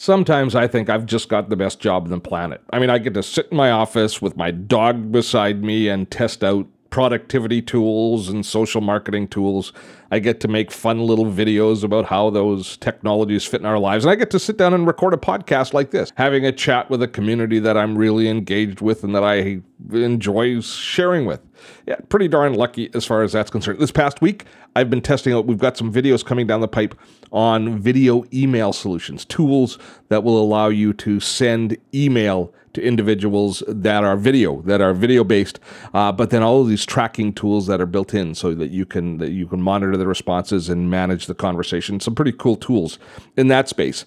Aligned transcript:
Sometimes 0.00 0.54
I 0.54 0.68
think 0.68 0.88
I've 0.88 1.06
just 1.06 1.28
got 1.28 1.48
the 1.48 1.56
best 1.56 1.80
job 1.80 2.04
on 2.04 2.10
the 2.10 2.20
planet. 2.20 2.62
I 2.70 2.78
mean, 2.78 2.88
I 2.88 2.98
get 2.98 3.14
to 3.14 3.22
sit 3.22 3.48
in 3.50 3.56
my 3.56 3.72
office 3.72 4.22
with 4.22 4.36
my 4.36 4.52
dog 4.52 5.10
beside 5.10 5.64
me 5.64 5.88
and 5.88 6.08
test 6.08 6.44
out 6.44 6.68
productivity 6.90 7.60
tools 7.60 8.28
and 8.28 8.46
social 8.46 8.80
marketing 8.80 9.26
tools. 9.26 9.72
I 10.12 10.20
get 10.20 10.38
to 10.40 10.48
make 10.48 10.70
fun 10.70 11.00
little 11.00 11.26
videos 11.26 11.82
about 11.82 12.04
how 12.04 12.30
those 12.30 12.76
technologies 12.76 13.44
fit 13.44 13.60
in 13.60 13.66
our 13.66 13.80
lives. 13.80 14.04
And 14.04 14.12
I 14.12 14.14
get 14.14 14.30
to 14.30 14.38
sit 14.38 14.56
down 14.56 14.72
and 14.72 14.86
record 14.86 15.14
a 15.14 15.16
podcast 15.16 15.72
like 15.72 15.90
this, 15.90 16.12
having 16.16 16.46
a 16.46 16.52
chat 16.52 16.88
with 16.88 17.02
a 17.02 17.08
community 17.08 17.58
that 17.58 17.76
I'm 17.76 17.98
really 17.98 18.28
engaged 18.28 18.80
with 18.80 19.02
and 19.02 19.12
that 19.16 19.24
I 19.24 19.60
enjoy 19.92 20.60
sharing 20.60 21.26
with. 21.26 21.40
Yeah, 21.88 21.96
pretty 22.08 22.28
darn 22.28 22.54
lucky 22.54 22.88
as 22.94 23.04
far 23.04 23.24
as 23.24 23.32
that's 23.32 23.50
concerned. 23.50 23.80
This 23.80 23.90
past 23.90 24.20
week, 24.20 24.44
I've 24.76 24.90
been 24.90 25.00
testing 25.00 25.32
out, 25.32 25.46
we've 25.46 25.58
got 25.58 25.76
some 25.76 25.92
videos 25.92 26.24
coming 26.24 26.46
down 26.46 26.60
the 26.60 26.68
pipe 26.68 26.94
on 27.32 27.78
video 27.78 28.24
email 28.32 28.72
solutions, 28.72 29.24
tools 29.24 29.78
that 30.08 30.22
will 30.22 30.40
allow 30.40 30.68
you 30.68 30.92
to 30.94 31.20
send 31.20 31.76
email 31.94 32.52
to 32.74 32.82
individuals 32.82 33.62
that 33.66 34.04
are 34.04 34.16
video, 34.16 34.62
that 34.62 34.80
are 34.80 34.94
video 34.94 35.24
based, 35.24 35.58
uh, 35.94 36.12
but 36.12 36.30
then 36.30 36.42
all 36.42 36.60
of 36.60 36.68
these 36.68 36.86
tracking 36.86 37.32
tools 37.32 37.66
that 37.66 37.80
are 37.80 37.86
built 37.86 38.14
in 38.14 38.34
so 38.34 38.54
that 38.54 38.70
you 38.70 38.84
can 38.86 39.18
that 39.18 39.30
you 39.30 39.46
can 39.46 39.60
monitor 39.60 39.96
the 39.96 40.06
responses 40.06 40.68
and 40.68 40.90
manage 40.90 41.26
the 41.26 41.34
conversation. 41.34 41.98
Some 41.98 42.14
pretty 42.14 42.32
cool 42.32 42.56
tools 42.56 42.98
in 43.36 43.48
that 43.48 43.68
space. 43.68 44.04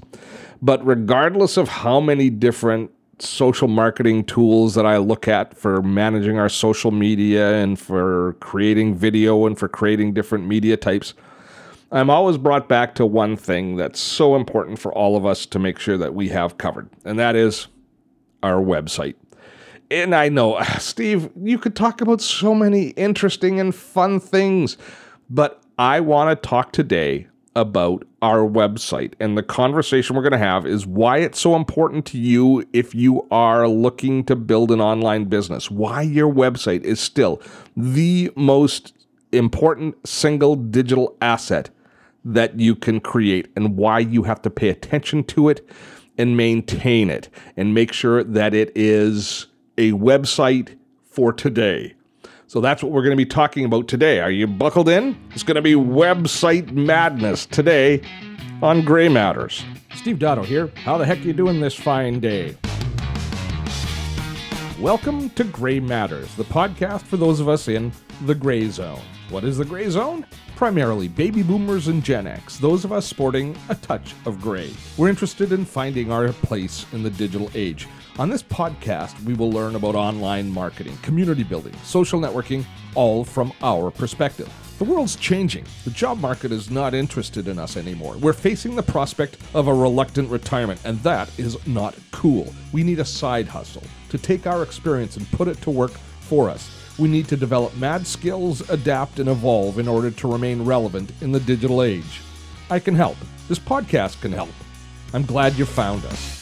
But 0.62 0.86
regardless 0.86 1.58
of 1.58 1.68
how 1.68 2.00
many 2.00 2.30
different 2.30 2.91
social 3.22 3.68
marketing 3.68 4.24
tools 4.24 4.76
that 4.76 4.86
I 4.86 4.98
look 4.98 5.28
at 5.28 5.56
for 5.58 5.82
managing 5.82 6.38
our 6.38 6.50
social 6.50 6.92
media 6.92 7.56
and 7.56 7.80
for 7.80 8.34
creating 8.40 8.96
video 8.96 9.46
and 9.46 9.58
for 9.58 9.68
creating 9.68 10.14
different 10.14 10.48
media 10.48 10.78
types, 10.78 11.14
I'm 11.92 12.10
always 12.10 12.38
brought 12.38 12.70
back 12.70 12.96
to 12.96 13.06
one 13.06 13.36
thing 13.36 13.76
that's 13.76 14.00
so 14.00 14.36
important 14.36 14.80
for 14.80 14.94
all 14.94 15.18
of 15.18 15.26
us 15.26 15.46
to 15.48 15.60
make 15.60 15.78
sure 15.78 15.98
that 15.98 16.14
we 16.14 16.30
have 16.30 16.58
covered, 16.58 16.90
and 17.04 17.20
that 17.20 17.36
is 17.36 17.68
our 18.44 18.62
website. 18.62 19.16
And 19.90 20.16
I 20.16 20.30
know, 20.30 20.62
Steve, 20.80 21.30
you 21.35 21.60
could 21.60 21.76
talk 21.76 22.02
about 22.02 22.22
so 22.22 22.56
many 22.56 22.90
interesting 22.90 23.60
and 23.60 23.76
fun 23.76 24.20
things, 24.20 24.78
but 25.30 25.62
I 25.78 26.00
want 26.00 26.30
to 26.30 26.48
talk 26.48 26.72
today 26.72 27.28
about 27.55 28.05
our 28.21 28.40
website. 28.40 29.13
And 29.20 29.38
the 29.38 29.44
conversation 29.44 30.16
we're 30.16 30.21
going 30.21 30.32
to 30.32 30.38
have 30.38 30.66
is 30.66 30.88
why 30.88 31.18
it's 31.18 31.40
so 31.40 31.55
important 31.55 32.05
to 32.07 32.18
you 32.18 32.66
if 32.71 32.96
you 32.96 33.27
are 33.30 33.68
looking 33.68 34.24
to 34.26 34.35
build 34.35 34.71
an 34.71 34.80
online 34.80 35.26
business, 35.26 35.70
why 35.70 36.02
your 36.02 36.32
website 36.32 36.84
is 36.84 36.99
still 36.99 37.41
the 37.76 38.32
most 38.35 38.94
important 39.32 40.07
single 40.07 40.55
digital 40.55 41.18
asset 41.22 41.70
that 42.24 42.60
you 42.60 42.76
can 42.76 42.99
create, 42.99 43.48
and 43.55 43.77
why 43.77 43.98
you 43.98 44.24
have 44.24 44.41
to 44.44 44.49
pay 44.49 44.70
attention 44.70 45.24
to 45.24 45.49
it 45.49 45.68
and 46.18 46.38
maintain 46.38 47.10
it 47.10 47.29
and 47.57 47.74
make 47.74 47.91
sure 47.91 48.24
that 48.24 48.54
it 48.54 48.72
is 48.76 49.48
a 49.77 49.91
website 49.94 50.77
for 51.04 51.34
today. 51.34 51.96
So 52.52 52.60
that's 52.60 52.84
what 52.84 52.91
we're 52.91 53.02
going 53.02 53.12
to 53.12 53.16
be 53.16 53.26
talking 53.26 53.63
about 53.63 53.88
today. 53.88 54.20
Are 54.20 54.30
you 54.30 54.46
buckled 54.46 54.90
in? 54.90 55.18
It's 55.30 55.41
going 55.41 55.55
to 55.55 55.62
be 55.62 55.76
website 55.76 56.70
madness 56.74 57.46
today 57.46 58.02
on 58.62 58.84
Gray 58.84 59.07
Matters. 59.07 59.63
Steve 59.96 60.18
Dotto 60.18 60.44
here. 60.44 60.70
How 60.76 60.98
the 60.98 61.05
heck 61.05 61.20
are 61.20 61.22
you 61.22 61.32
doing 61.32 61.62
this 61.62 61.74
fine 61.74 62.20
day? 62.20 62.57
Welcome 64.81 65.29
to 65.29 65.46
Gray 65.46 65.79
Matters, 65.79 66.35
the 66.35 66.44
podcast 66.44 67.03
for 67.03 67.16
those 67.16 67.40
of 67.40 67.47
us 67.47 67.69
in 67.69 67.94
the 68.25 68.35
gray 68.35 68.68
zone. 68.68 69.00
What 69.29 69.46
is 69.46 69.57
the 69.57 69.63
gray 69.63 69.90
zone? 69.90 70.25
Primarily 70.57 71.07
baby 71.07 71.44
boomers 71.44 71.88
and 71.88 72.03
Gen 72.03 72.28
X, 72.28 72.57
those 72.57 72.84
of 72.84 72.91
us 72.91 73.06
sporting 73.06 73.56
a 73.69 73.75
touch 73.75 74.13
of 74.25 74.41
gray. 74.41 74.74
We're 74.97 75.07
interested 75.07 75.53
in 75.53 75.63
finding 75.63 76.12
our 76.12 76.34
place 76.34 76.85
in 76.91 77.02
the 77.02 77.12
digital 77.12 77.50
age. 77.56 77.88
On 78.22 78.30
this 78.30 78.44
podcast, 78.44 79.19
we 79.24 79.34
will 79.34 79.52
learn 79.52 79.74
about 79.74 79.96
online 79.96 80.47
marketing, 80.47 80.96
community 81.02 81.41
building, 81.41 81.74
social 81.84 82.19
networking, 82.19 82.63
all 82.94 83.25
from 83.25 83.51
our 83.63 83.90
perspective. 83.90 84.47
The 84.78 84.84
world's 84.84 85.16
changing. 85.16 85.66
The 85.85 85.90
job 85.90 86.19
market 86.19 86.51
is 86.51 86.69
not 86.69 86.94
interested 86.94 87.47
in 87.47 87.57
us 87.57 87.78
anymore. 87.78 88.18
We're 88.18 88.34
facing 88.34 88.75
the 88.75 88.84
prospect 88.84 89.38
of 89.56 89.68
a 89.68 89.73
reluctant 89.73 90.29
retirement, 90.29 90.79
and 90.85 91.00
that 91.00 91.31
is 91.40 91.57
not 91.66 91.95
cool. 92.12 92.53
We 92.72 92.84
need 92.84 93.00
a 93.00 93.06
side 93.06 93.47
hustle 93.47 93.81
to 94.09 94.19
take 94.19 94.45
our 94.45 94.62
experience 94.62 95.18
and 95.18 95.31
put 95.31 95.47
it 95.47 95.59
to 95.63 95.72
work 95.72 95.94
for 96.19 96.47
us. 96.47 96.69
We 97.00 97.09
need 97.09 97.28
to 97.29 97.35
develop 97.35 97.75
mad 97.75 98.06
skills, 98.06 98.69
adapt, 98.69 99.18
and 99.18 99.29
evolve 99.29 99.79
in 99.79 99.88
order 99.88 100.12
to 100.12 100.31
remain 100.31 100.63
relevant 100.63 101.12
in 101.22 101.31
the 101.31 101.40
digital 101.40 101.81
age. 101.81 102.22
I 102.69 102.78
can 102.78 102.94
help. 102.94 103.18
This 103.47 103.57
podcast 103.57 104.22
can 104.22 104.31
help. 104.31 104.53
I'm 105.12 105.25
glad 105.25 105.56
you 105.56 105.66
found 105.66 106.06
us. 106.06 106.41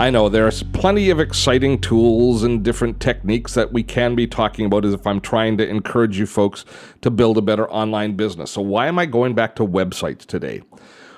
I 0.00 0.08
know 0.08 0.30
there's 0.30 0.62
plenty 0.62 1.10
of 1.10 1.20
exciting 1.20 1.78
tools 1.78 2.42
and 2.42 2.62
different 2.62 3.00
techniques 3.00 3.52
that 3.52 3.70
we 3.70 3.82
can 3.82 4.14
be 4.14 4.26
talking 4.26 4.64
about 4.64 4.86
as 4.86 4.94
if 4.94 5.06
I'm 5.06 5.20
trying 5.20 5.58
to 5.58 5.68
encourage 5.68 6.18
you 6.18 6.24
folks 6.24 6.64
to 7.02 7.10
build 7.10 7.36
a 7.36 7.42
better 7.42 7.70
online 7.70 8.16
business. 8.16 8.50
So, 8.50 8.62
why 8.62 8.86
am 8.86 8.98
I 8.98 9.04
going 9.04 9.34
back 9.34 9.56
to 9.56 9.62
websites 9.62 10.24
today? 10.24 10.62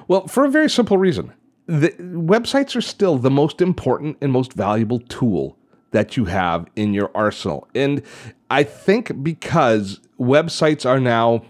Well, 0.08 0.26
for 0.26 0.44
a 0.44 0.50
very 0.50 0.68
simple 0.68 0.98
reason. 0.98 1.32
The 1.68 1.90
websites 1.90 2.74
are 2.74 2.80
still 2.80 3.18
the 3.18 3.30
most 3.30 3.60
important 3.60 4.16
and 4.20 4.32
most 4.32 4.52
valuable 4.52 4.98
tool 4.98 5.56
that 5.92 6.16
you 6.16 6.24
have 6.24 6.66
in 6.74 6.92
your 6.92 7.12
arsenal. 7.14 7.68
And 7.76 8.02
I 8.50 8.64
think 8.64 9.22
because 9.22 10.00
websites 10.18 10.84
are 10.84 10.98
now 10.98 11.44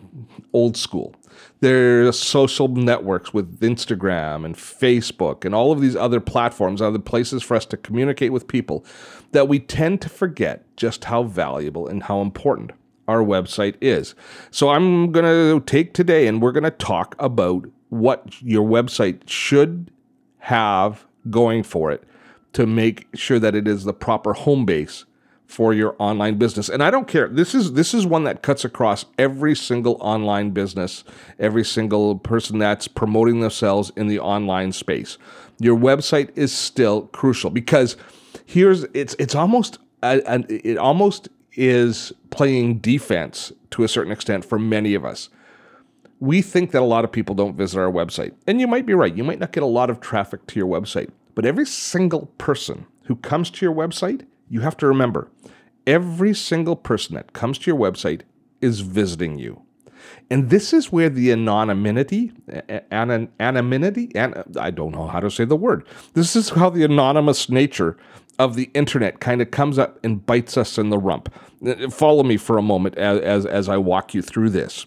old 0.52 0.76
school. 0.76 1.14
There's 1.62 2.18
social 2.18 2.66
networks 2.66 3.32
with 3.32 3.60
Instagram 3.60 4.44
and 4.44 4.56
Facebook 4.56 5.44
and 5.44 5.54
all 5.54 5.70
of 5.70 5.80
these 5.80 5.94
other 5.94 6.18
platforms 6.18 6.80
the 6.80 6.98
places 6.98 7.40
for 7.40 7.56
us 7.56 7.64
to 7.66 7.76
communicate 7.76 8.32
with 8.32 8.48
people 8.48 8.84
that 9.30 9.46
we 9.46 9.60
tend 9.60 10.00
to 10.00 10.08
forget 10.08 10.64
just 10.76 11.04
how 11.04 11.22
valuable 11.22 11.86
and 11.86 12.02
how 12.02 12.20
important 12.20 12.72
our 13.06 13.20
website 13.20 13.76
is. 13.80 14.16
So 14.50 14.70
I'm 14.70 15.12
going 15.12 15.24
to 15.24 15.64
take 15.64 15.94
today 15.94 16.26
and 16.26 16.42
we're 16.42 16.50
going 16.50 16.64
to 16.64 16.70
talk 16.72 17.14
about 17.20 17.66
what 17.90 18.42
your 18.42 18.68
website 18.68 19.28
should 19.28 19.92
have 20.38 21.06
going 21.30 21.62
for 21.62 21.92
it 21.92 22.02
to 22.54 22.66
make 22.66 23.06
sure 23.14 23.38
that 23.38 23.54
it 23.54 23.68
is 23.68 23.84
the 23.84 23.94
proper 23.94 24.32
home 24.32 24.66
base 24.66 25.04
for 25.52 25.74
your 25.74 25.94
online 25.98 26.38
business. 26.38 26.70
And 26.70 26.82
I 26.82 26.90
don't 26.90 27.06
care. 27.06 27.28
This 27.28 27.54
is 27.54 27.74
this 27.74 27.92
is 27.92 28.06
one 28.06 28.24
that 28.24 28.40
cuts 28.40 28.64
across 28.64 29.04
every 29.18 29.54
single 29.54 29.98
online 30.00 30.50
business, 30.50 31.04
every 31.38 31.62
single 31.62 32.16
person 32.16 32.58
that's 32.58 32.88
promoting 32.88 33.40
themselves 33.40 33.92
in 33.94 34.06
the 34.06 34.18
online 34.18 34.72
space. 34.72 35.18
Your 35.58 35.78
website 35.78 36.30
is 36.36 36.56
still 36.56 37.02
crucial 37.08 37.50
because 37.50 37.98
here's 38.46 38.84
it's 38.94 39.14
it's 39.18 39.34
almost 39.34 39.76
uh, 40.02 40.20
and 40.26 40.50
it 40.50 40.78
almost 40.78 41.28
is 41.52 42.14
playing 42.30 42.78
defense 42.78 43.52
to 43.72 43.84
a 43.84 43.88
certain 43.88 44.10
extent 44.10 44.46
for 44.46 44.58
many 44.58 44.94
of 44.94 45.04
us. 45.04 45.28
We 46.18 46.40
think 46.40 46.70
that 46.70 46.80
a 46.80 46.86
lot 46.86 47.04
of 47.04 47.12
people 47.12 47.34
don't 47.34 47.56
visit 47.56 47.78
our 47.78 47.92
website. 47.92 48.32
And 48.46 48.58
you 48.58 48.66
might 48.66 48.86
be 48.86 48.94
right. 48.94 49.14
You 49.14 49.24
might 49.24 49.38
not 49.38 49.52
get 49.52 49.62
a 49.62 49.66
lot 49.66 49.90
of 49.90 50.00
traffic 50.00 50.46
to 50.46 50.58
your 50.58 50.68
website. 50.68 51.10
But 51.34 51.44
every 51.44 51.66
single 51.66 52.26
person 52.38 52.86
who 53.04 53.16
comes 53.16 53.50
to 53.50 53.66
your 53.66 53.74
website 53.74 54.24
you 54.52 54.60
have 54.60 54.76
to 54.76 54.86
remember 54.86 55.30
every 55.86 56.34
single 56.34 56.76
person 56.76 57.14
that 57.14 57.32
comes 57.32 57.58
to 57.58 57.70
your 57.70 57.80
website 57.80 58.20
is 58.60 58.80
visiting 58.80 59.38
you. 59.38 59.62
And 60.30 60.50
this 60.50 60.74
is 60.74 60.92
where 60.92 61.08
the 61.08 61.32
anonymity, 61.32 62.32
anonymity, 62.90 64.12
and 64.14 64.44
I 64.60 64.70
don't 64.70 64.92
know 64.92 65.06
how 65.06 65.20
to 65.20 65.30
say 65.30 65.46
the 65.46 65.56
word. 65.56 65.86
This 66.12 66.36
is 66.36 66.50
how 66.50 66.68
the 66.68 66.84
anonymous 66.84 67.48
nature 67.48 67.96
of 68.38 68.54
the 68.54 68.70
internet 68.74 69.20
kind 69.20 69.40
of 69.40 69.50
comes 69.50 69.78
up 69.78 69.98
and 70.04 70.24
bites 70.26 70.58
us 70.58 70.76
in 70.76 70.90
the 70.90 70.98
rump. 70.98 71.32
Uh, 71.66 71.88
follow 71.88 72.22
me 72.22 72.36
for 72.36 72.58
a 72.58 72.62
moment 72.62 72.98
as, 72.98 73.20
as, 73.20 73.46
as 73.46 73.68
I 73.70 73.78
walk 73.78 74.12
you 74.12 74.20
through 74.20 74.50
this 74.50 74.84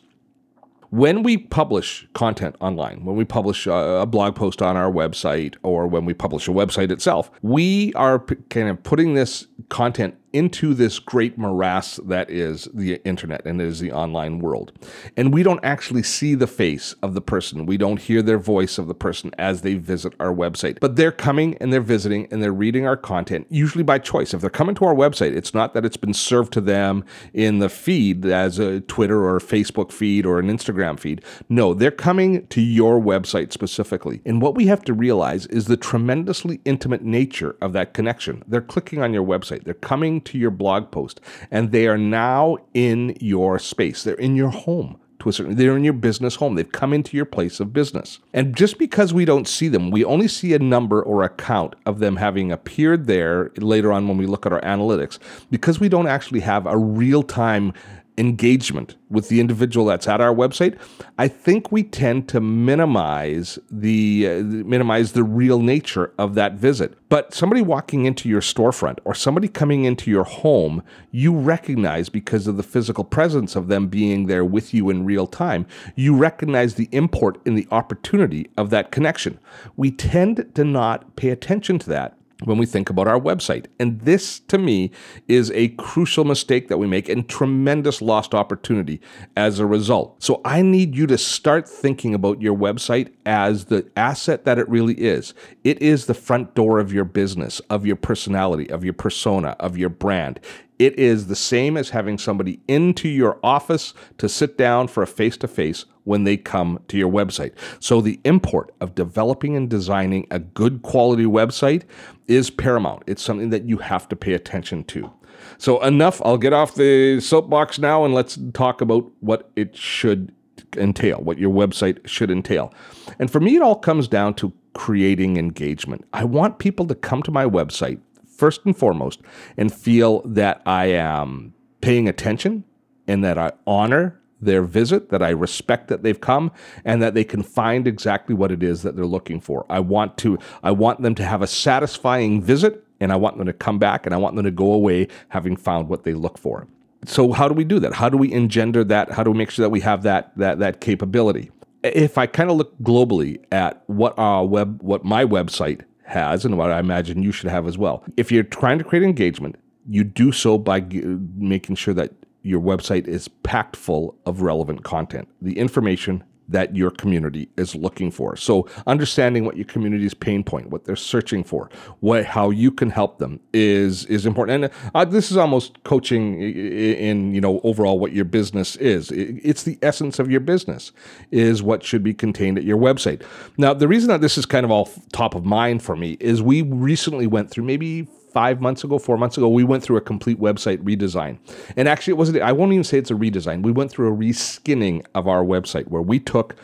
when 0.96 1.24
we 1.24 1.38
publish 1.38 2.08
content 2.14 2.56
online, 2.62 3.04
when 3.04 3.18
we 3.18 3.26
publish 3.26 3.68
a, 3.68 4.06
blog 4.06 4.34
post 4.34 4.62
on 4.62 4.78
our 4.78 4.90
website 4.90 5.56
or 5.62 5.88
when 5.88 6.06
we 6.06 6.14
publish 6.14 6.48
a 6.48 6.52
website 6.52 6.90
itself, 6.90 7.30
we 7.42 7.92
are 7.96 8.20
p- 8.20 8.36
kind 8.50 8.70
of 8.70 8.82
putting 8.84 9.14
this 9.14 9.46
content 9.68 10.16
into 10.36 10.74
this 10.74 11.00
great 11.00 11.38
morass 11.38 11.96
that 12.04 12.30
is 12.30 12.68
the 12.74 12.96
internet 13.06 13.46
and 13.46 13.62
is 13.62 13.80
the 13.80 13.94
online 13.94 14.40
world. 14.40 14.74
And 15.16 15.34
we 15.34 15.44
don't 15.44 15.64
actually 15.64 16.04
see 16.04 16.36
the 16.36 16.46
face 16.46 16.94
of 17.02 17.14
the 17.14 17.22
person. 17.22 17.66
We 17.66 17.78
don't 17.78 18.02
hear 18.02 18.22
their 18.22 18.38
voice 18.38 18.78
of 18.78 18.88
the 18.88 18.94
person 18.94 19.32
as 19.38 19.62
they 19.62 19.76
visit 19.76 20.14
our 20.20 20.34
website. 20.34 20.80
But 20.82 20.98
they're 20.98 21.14
coming 21.14 21.56
and 21.62 21.72
they're 21.72 21.80
visiting 21.80 22.28
and 22.32 22.44
they're 22.44 22.52
reading 22.52 22.86
our 22.86 22.98
content, 22.98 23.48
usually 23.50 23.84
by 23.86 23.98
choice. 23.98 24.34
If 24.34 24.42
they're 24.42 24.50
coming 24.50 24.76
to 24.76 24.86
our 24.86 24.94
website, 24.94 25.34
it's 25.34 25.54
not 25.54 25.74
that 25.74 25.86
it's 25.86 25.96
been 25.96 26.14
served 26.14 26.52
to 26.54 26.62
them 26.62 27.06
in 27.34 27.60
the 27.60 27.70
feed 27.70 28.26
as 28.26 28.60
a 28.60 28.82
Twitter 28.82 29.24
or 29.24 29.38
a 29.38 29.42
Facebook 29.42 29.94
feed 29.94 30.26
or 30.26 30.40
an 30.40 30.50
Instagram 30.50 31.00
feed. 31.00 31.24
No, 31.48 31.74
they're 31.74 31.92
coming 31.92 32.46
to 32.48 32.60
your 32.60 33.00
website 33.00 33.54
specifically. 33.54 34.22
And 34.26 34.42
what 34.42 34.56
we 34.56 34.66
have 34.68 34.84
to 34.84 34.94
realize 34.94 35.46
is 35.46 35.68
the 35.68 35.78
tremendously 35.78 36.60
intimate 36.66 37.04
nature 37.04 37.56
of 37.62 37.72
that 37.72 37.94
connection. 37.94 38.44
They're 38.46 38.60
clicking 38.60 39.02
on 39.02 39.14
your 39.14 39.24
website, 39.24 39.64
they're 39.64 39.74
coming 39.74 40.25
to 40.26 40.38
your 40.38 40.52
blog 40.52 40.92
post, 40.92 41.22
and 41.52 41.72
they 41.72 41.88
are 41.88 41.98
now 41.98 42.58
in 42.74 43.16
your 43.20 43.60
space. 43.60 44.04
They're 44.04 44.16
in 44.16 44.36
your 44.36 44.50
home 44.50 45.00
to 45.26 45.30
a 45.30 45.34
certain 45.34 45.56
they're 45.56 45.76
in 45.76 45.84
your 45.84 45.94
business 45.94 46.36
home. 46.36 46.56
They've 46.56 46.72
come 46.72 46.94
into 46.94 47.18
your 47.18 47.26
place 47.26 47.60
of 47.60 47.74
business. 47.74 48.20
And 48.34 48.56
just 48.56 48.78
because 48.78 49.14
we 49.14 49.26
don't 49.26 49.48
see 49.48 49.68
them, 49.68 49.90
we 49.90 50.04
only 50.06 50.28
see 50.28 50.54
a 50.54 50.60
number 50.60 51.02
or 51.02 51.24
a 51.24 51.30
count 51.30 51.76
of 51.86 52.00
them 52.00 52.18
having 52.18 52.52
appeared 52.52 53.08
there 53.08 53.52
later 53.58 53.92
on 53.92 54.08
when 54.08 54.18
we 54.18 54.28
look 54.28 54.46
at 54.46 54.54
our 54.54 54.62
analytics 54.62 55.18
because 55.50 55.80
we 55.80 55.90
don't 55.90 56.08
actually 56.08 56.42
have 56.42 56.68
a 56.68 56.78
real-time 56.78 57.74
engagement 58.18 58.96
with 59.10 59.30
the 59.30 59.40
individual 59.40 59.86
that's 59.86 60.08
at 60.08 60.22
our 60.22 60.34
website, 60.34 60.78
I 61.18 61.28
think 61.28 61.72
we 61.72 61.84
tend 61.84 62.28
to 62.30 62.40
minimize 62.40 63.60
the 63.70 64.28
uh, 64.28 64.44
minimize 64.44 65.12
the 65.12 65.24
real 65.24 65.60
nature 65.60 66.14
of 66.18 66.36
that 66.36 66.54
visit. 66.54 66.98
But 67.10 67.34
somebody 67.34 67.62
walking 67.62 68.06
into 68.06 68.28
your 68.30 68.42
storefront 68.42 69.00
or 69.06 69.14
somebody 69.14 69.48
coming 69.48 69.86
into 69.86 70.10
your 70.10 70.24
home, 70.24 70.84
you 71.12 71.36
recognize 71.36 72.10
because 72.10 72.48
of 72.48 72.58
the 72.58 72.64
physical 72.64 73.04
presence 73.04 73.56
of 73.56 73.68
them 73.68 73.88
being 73.88 74.28
there 74.28 74.46
with 74.46 74.74
you 74.74 74.90
in 74.90 75.06
real 75.06 75.28
time, 75.28 75.66
you 75.96 76.16
recognize 76.16 76.76
the 76.76 76.90
import 76.92 77.40
and 77.46 77.58
the 77.58 77.68
opportunity 77.72 78.50
of 78.58 78.70
that 78.70 78.92
connection. 78.92 79.40
We 79.76 79.92
tend 79.92 80.52
to 80.56 80.64
not 80.64 81.16
pay 81.16 81.30
attention 81.30 81.80
to 81.80 81.90
that 81.90 82.18
when 82.44 82.58
we 82.58 82.66
think 82.66 82.90
about 82.90 83.08
our 83.08 83.20
website. 83.20 83.68
And 83.80 84.02
this, 84.02 84.40
to 84.42 84.58
me, 84.58 84.92
is 85.28 85.52
a 85.52 85.70
crucial 85.70 86.26
mistake 86.26 86.68
that 86.68 86.78
we 86.78 86.88
make 86.88 87.08
and 87.08 87.28
tremendous 87.28 88.02
lost 88.02 88.34
opportunity 88.34 89.00
as 89.38 89.60
a 89.60 89.66
result. 89.66 90.22
So 90.22 90.42
I 90.44 90.62
need 90.62 90.96
you 90.96 91.08
to 91.08 91.18
start 91.18 91.68
thinking 91.68 92.14
about 92.14 92.42
your 92.42 92.56
website 92.56 93.14
as 93.26 93.66
the 93.66 93.90
asset 93.96 94.46
that 94.46 94.60
it 94.60 94.68
really 94.68 94.96
is. 94.96 95.34
It 95.64 95.82
is 95.82 96.06
the 96.06 96.14
front 96.14 96.56
door 96.56 96.80
of 96.80 96.92
your 96.92 97.06
business, 97.06 97.60
of 97.70 97.86
your 97.86 97.96
personality, 97.96 98.70
of 98.70 98.84
your 98.84 98.94
persona, 98.94 99.56
of 99.60 99.78
your 99.78 99.90
brand. 99.90 100.40
It 100.78 101.00
is 101.00 101.28
the 101.28 101.36
same 101.36 101.78
as 101.78 101.90
having 101.90 102.18
somebody 102.18 102.60
into 102.68 103.08
your 103.08 103.40
office 103.44 103.94
to 104.18 104.28
sit 104.28 104.58
down 104.58 104.88
for 104.88 105.04
a 105.04 105.08
face 105.08 105.38
to 105.38 105.48
face 105.48 105.86
when 106.04 106.24
they 106.24 106.38
come 106.38 106.80
to 106.90 106.98
your 106.98 107.12
website. 107.12 107.54
So, 107.80 108.02
the 108.02 108.20
import 108.26 108.74
of 108.82 108.94
developing 108.94 109.56
and 109.56 109.70
designing 109.70 110.28
a 110.32 110.40
good 110.40 110.82
quality 110.82 111.26
website 111.26 111.84
is 112.28 112.50
paramount. 112.50 113.04
It's 113.08 113.22
something 113.22 113.50
that 113.52 113.64
you 113.64 113.78
have 113.78 114.10
to 114.10 114.16
pay 114.16 114.34
attention 114.34 114.84
to. 114.86 115.12
So, 115.58 115.82
enough. 115.82 116.22
I'll 116.26 116.38
get 116.38 116.54
off 116.54 116.76
the 116.76 117.20
soapbox 117.22 117.80
now 117.80 118.04
and 118.04 118.14
let's 118.14 118.38
talk 118.54 118.82
about 118.82 119.10
what 119.22 119.50
it 119.56 119.76
should 119.76 120.34
entail, 120.78 121.22
what 121.22 121.38
your 121.38 121.52
website 121.52 122.06
should 122.08 122.30
entail. 122.30 122.74
And 123.20 123.32
for 123.32 123.40
me, 123.40 123.56
it 123.56 123.62
all 123.62 123.76
comes 123.76 124.08
down 124.08 124.34
to 124.36 124.54
creating 124.74 125.38
engagement. 125.38 126.06
I 126.14 126.26
want 126.26 126.60
people 126.60 126.86
to 126.88 126.96
come 126.96 127.24
to 127.24 127.32
my 127.32 127.46
website 127.46 128.00
first 128.36 128.62
and 128.66 128.78
foremost 128.78 129.22
and 129.58 129.74
feel 129.74 130.22
that 130.26 130.62
I 130.66 130.88
am 130.88 131.54
paying 131.82 132.08
attention 132.08 132.64
and 133.08 133.24
that 133.24 133.38
I 133.38 133.52
honor 133.68 134.20
their 134.42 134.64
visit, 134.64 135.10
that 135.10 135.24
I 135.24 135.30
respect 135.30 135.88
that 135.88 136.04
they've 136.04 136.20
come 136.20 136.52
and 136.84 137.02
that 137.02 137.14
they 137.14 137.24
can 137.24 137.44
find 137.44 137.88
exactly 137.88 138.36
what 138.36 138.52
it 138.52 138.64
is 138.64 138.84
that 138.84 138.96
they're 138.96 139.06
looking 139.06 139.40
for. 139.40 139.66
I 139.70 139.80
want 139.80 140.18
to 140.20 140.38
I 140.64 140.72
want 140.72 141.02
them 141.02 141.16
to 141.16 141.26
have 141.26 141.42
a 141.42 141.48
satisfying 141.48 142.42
visit 142.42 142.86
and 143.00 143.12
I 143.12 143.16
want 143.16 143.38
them 143.38 143.48
to 143.48 143.54
come 143.54 143.80
back 143.80 144.06
and 144.06 144.14
I 144.14 144.18
want 144.18 144.36
them 144.36 144.46
to 144.46 144.52
go 144.52 144.72
away 144.72 145.08
having 145.30 145.56
found 145.56 145.90
what 145.90 146.04
they 146.04 146.14
look 146.14 146.38
for. 146.38 146.68
So 147.06 147.32
how 147.32 147.48
do 147.48 147.54
we 147.54 147.64
do 147.64 147.80
that? 147.80 147.94
How 147.94 148.10
do 148.10 148.18
we 148.18 148.32
engender 148.32 148.84
that? 148.86 149.12
How 149.12 149.24
do 149.24 149.32
we 149.32 149.38
make 149.38 149.52
sure 149.52 149.64
that 149.64 149.70
we 149.70 149.82
have 149.82 150.04
that 150.04 150.36
that 150.38 150.60
that 150.60 150.82
capability? 150.82 151.52
If 151.84 152.18
I 152.18 152.26
kind 152.26 152.50
of 152.50 152.58
look 152.58 152.78
globally 152.80 153.44
at 153.52 153.84
what 153.88 154.18
our 154.18 154.46
web 154.46 154.82
what 154.82 155.04
my 155.06 155.24
website 155.24 155.82
has 156.06 156.46
and 156.46 156.58
what 156.58 156.72
I 156.72 156.80
imagine 156.80 157.24
you 157.24 157.32
should 157.32 157.50
have 157.50 157.68
as 157.68 157.78
well. 157.78 158.04
If 158.18 158.32
you're 158.32 158.44
trying 158.44 158.78
to 158.78 158.84
create 158.84 159.04
engagement, 159.04 159.56
you 159.88 160.04
do 160.04 160.32
so 160.32 160.58
by 160.58 160.80
g- 160.80 161.02
making 161.36 161.76
sure 161.76 161.94
that 161.94 162.12
your 162.44 162.62
website 162.62 163.08
is 163.08 163.28
packed 163.28 163.76
full 163.76 164.16
of 164.26 164.42
relevant 164.42 164.84
content. 164.84 165.28
The 165.42 165.58
information 165.58 166.24
that 166.48 166.76
your 166.76 166.92
community 166.92 167.50
is 167.58 167.76
looking 167.76 168.12
for. 168.12 168.36
So 168.36 168.68
understanding 168.88 169.46
what 169.46 169.56
your 169.56 169.66
community's 169.66 170.14
pain 170.14 170.44
point, 170.44 170.70
what 170.70 170.86
they're 170.86 170.96
searching 170.96 171.44
for, 171.44 171.70
what 172.00 172.26
how 172.26 172.50
you 172.50 172.72
can 172.72 172.90
help 172.90 173.20
them 173.20 173.40
is 173.54 174.06
is 174.06 174.26
important. 174.26 174.66
And 174.66 174.74
uh, 174.94 175.06
this 175.06 175.32
is 175.32 175.38
almost 175.38 175.84
coaching 175.84 176.42
in 176.42 177.34
you 177.34 177.42
know 177.42 177.60
overall 177.64 178.00
what 178.00 178.14
your 178.14 178.26
business 178.26 178.76
is. 178.78 179.12
It's 179.12 179.64
the 179.64 179.78
essence 179.82 180.20
of 180.20 180.30
your 180.30 180.40
business 180.40 180.92
is 181.32 181.64
what 181.64 181.84
should 181.84 182.04
be 182.04 182.14
contained 182.14 182.58
at 182.58 182.64
your 182.64 182.78
website. 182.78 183.24
Now 183.58 183.74
the 183.74 183.88
reason 183.88 184.10
that 184.10 184.22
this 184.22 184.38
is 184.38 184.46
kind 184.46 184.66
of 184.66 184.72
all 184.72 184.90
top 185.12 185.36
of 185.36 185.46
mind 185.46 185.84
for 185.84 185.96
me 185.96 186.18
is 186.20 186.42
we 186.42 186.62
recently 186.62 187.28
went 187.28 187.50
through 187.50 187.64
maybe 187.64 188.08
five 188.36 188.60
months 188.60 188.84
ago, 188.84 189.00
four 189.00 189.18
months 189.18 189.38
ago, 189.38 189.48
we 189.48 189.64
went 189.64 189.82
through 189.82 189.96
a 189.96 190.02
complete 190.02 190.42
website 190.42 190.80
redesign. 190.80 191.38
And 191.78 191.88
actually, 191.88 192.12
it 192.12 192.18
wasn't, 192.18 192.42
I 192.42 192.52
won't 192.52 192.74
even 192.74 192.84
say 192.84 192.98
it's 192.98 193.10
a 193.10 193.14
redesign. 193.14 193.64
We 193.64 193.72
went 193.72 193.92
through 193.92 194.14
a 194.14 194.16
reskinning 194.16 195.06
of 195.16 195.26
our 195.26 195.42
website 195.42 195.88
where 195.88 196.02
we 196.02 196.20
took 196.20 196.58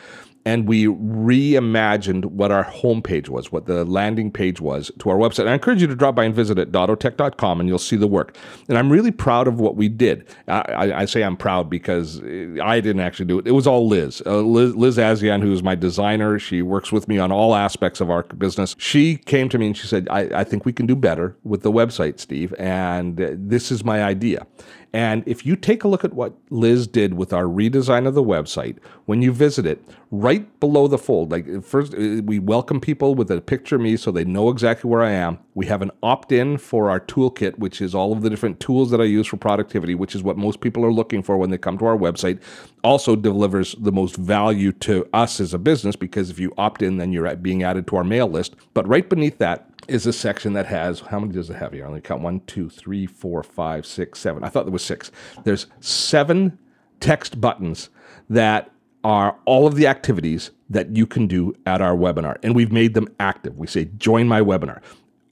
and 0.44 0.66
we 0.66 0.86
reimagined 0.86 2.26
what 2.26 2.50
our 2.50 2.64
homepage 2.64 3.28
was, 3.28 3.52
what 3.52 3.66
the 3.66 3.84
landing 3.84 4.30
page 4.30 4.60
was 4.60 4.90
to 4.98 5.10
our 5.10 5.16
website. 5.16 5.40
And 5.40 5.50
I 5.50 5.54
encourage 5.54 5.80
you 5.80 5.86
to 5.86 5.94
drop 5.94 6.14
by 6.14 6.24
and 6.24 6.34
visit 6.34 6.58
at 6.58 6.72
dottotech.com 6.72 7.60
and 7.60 7.68
you'll 7.68 7.78
see 7.78 7.96
the 7.96 8.06
work. 8.06 8.36
And 8.68 8.76
I'm 8.76 8.90
really 8.90 9.10
proud 9.10 9.46
of 9.46 9.60
what 9.60 9.76
we 9.76 9.88
did. 9.88 10.26
I, 10.48 10.60
I, 10.60 11.00
I 11.00 11.04
say 11.04 11.22
I'm 11.22 11.36
proud 11.36 11.70
because 11.70 12.20
I 12.62 12.80
didn't 12.80 13.00
actually 13.00 13.26
do 13.26 13.38
it. 13.38 13.46
It 13.46 13.52
was 13.52 13.66
all 13.66 13.86
Liz. 13.86 14.22
Uh, 14.26 14.40
Liz, 14.40 14.74
Liz 14.74 14.96
Azian, 14.98 15.42
who 15.42 15.52
is 15.52 15.62
my 15.62 15.74
designer, 15.74 16.38
she 16.38 16.62
works 16.62 16.90
with 16.90 17.08
me 17.08 17.18
on 17.18 17.30
all 17.30 17.54
aspects 17.54 18.00
of 18.00 18.10
our 18.10 18.24
business. 18.24 18.74
She 18.78 19.16
came 19.16 19.48
to 19.48 19.58
me 19.58 19.68
and 19.68 19.76
she 19.76 19.86
said, 19.86 20.08
I, 20.10 20.40
I 20.40 20.44
think 20.44 20.64
we 20.64 20.72
can 20.72 20.86
do 20.86 20.96
better 20.96 21.36
with 21.44 21.62
the 21.62 21.72
website, 21.72 22.18
Steve. 22.18 22.54
And 22.58 23.16
this 23.16 23.70
is 23.70 23.84
my 23.84 24.02
idea. 24.02 24.46
And 24.92 25.22
if 25.26 25.46
you 25.46 25.56
take 25.56 25.84
a 25.84 25.88
look 25.88 26.04
at 26.04 26.12
what 26.12 26.34
Liz 26.50 26.86
did 26.86 27.14
with 27.14 27.32
our 27.32 27.44
redesign 27.44 28.06
of 28.06 28.14
the 28.14 28.22
website, 28.22 28.76
when 29.06 29.22
you 29.22 29.32
visit 29.32 29.64
it, 29.64 29.82
right 30.10 30.60
below 30.60 30.86
the 30.86 30.98
fold, 30.98 31.30
like 31.30 31.64
first, 31.64 31.94
uh, 31.94 32.20
we 32.24 32.38
welcome 32.38 32.78
people 32.78 33.14
with 33.14 33.30
a 33.30 33.40
picture 33.40 33.76
of 33.76 33.82
me 33.82 33.96
so 33.96 34.10
they 34.10 34.24
know 34.24 34.50
exactly 34.50 34.90
where 34.90 35.02
I 35.02 35.12
am. 35.12 35.38
We 35.54 35.64
have 35.66 35.80
an 35.80 35.92
opt 36.02 36.30
in 36.30 36.58
for 36.58 36.90
our 36.90 37.00
toolkit, 37.00 37.58
which 37.58 37.80
is 37.80 37.94
all 37.94 38.12
of 38.12 38.20
the 38.20 38.28
different 38.28 38.60
tools 38.60 38.90
that 38.90 39.00
I 39.00 39.04
use 39.04 39.26
for 39.26 39.38
productivity, 39.38 39.94
which 39.94 40.14
is 40.14 40.22
what 40.22 40.36
most 40.36 40.60
people 40.60 40.84
are 40.84 40.92
looking 40.92 41.22
for 41.22 41.38
when 41.38 41.48
they 41.48 41.58
come 41.58 41.78
to 41.78 41.86
our 41.86 41.96
website. 41.96 42.42
Also 42.84 43.16
delivers 43.16 43.74
the 43.78 43.92
most 43.92 44.16
value 44.16 44.72
to 44.72 45.08
us 45.14 45.40
as 45.40 45.54
a 45.54 45.58
business 45.58 45.96
because 45.96 46.28
if 46.28 46.38
you 46.38 46.52
opt 46.58 46.82
in, 46.82 46.98
then 46.98 47.12
you're 47.12 47.34
being 47.36 47.62
added 47.62 47.86
to 47.86 47.96
our 47.96 48.04
mail 48.04 48.28
list. 48.28 48.56
But 48.74 48.86
right 48.86 49.08
beneath 49.08 49.38
that, 49.38 49.71
is 49.88 50.06
a 50.06 50.12
section 50.12 50.52
that 50.54 50.66
has 50.66 51.00
how 51.00 51.18
many 51.20 51.32
does 51.32 51.50
it 51.50 51.56
have 51.56 51.72
here? 51.72 51.84
I 51.84 51.88
only 51.88 52.00
count 52.00 52.22
one, 52.22 52.40
two, 52.40 52.68
three, 52.68 53.06
four, 53.06 53.42
five, 53.42 53.86
six, 53.86 54.18
seven. 54.18 54.44
I 54.44 54.48
thought 54.48 54.64
there 54.64 54.72
was 54.72 54.84
six. 54.84 55.10
There's 55.44 55.66
seven 55.80 56.58
text 57.00 57.40
buttons 57.40 57.90
that 58.30 58.70
are 59.04 59.36
all 59.44 59.66
of 59.66 59.74
the 59.74 59.86
activities 59.86 60.52
that 60.70 60.96
you 60.96 61.06
can 61.06 61.26
do 61.26 61.54
at 61.66 61.80
our 61.80 61.96
webinar, 61.96 62.36
and 62.42 62.54
we've 62.54 62.72
made 62.72 62.94
them 62.94 63.08
active. 63.18 63.58
We 63.58 63.66
say 63.66 63.86
join 63.96 64.28
my 64.28 64.40
webinar. 64.40 64.80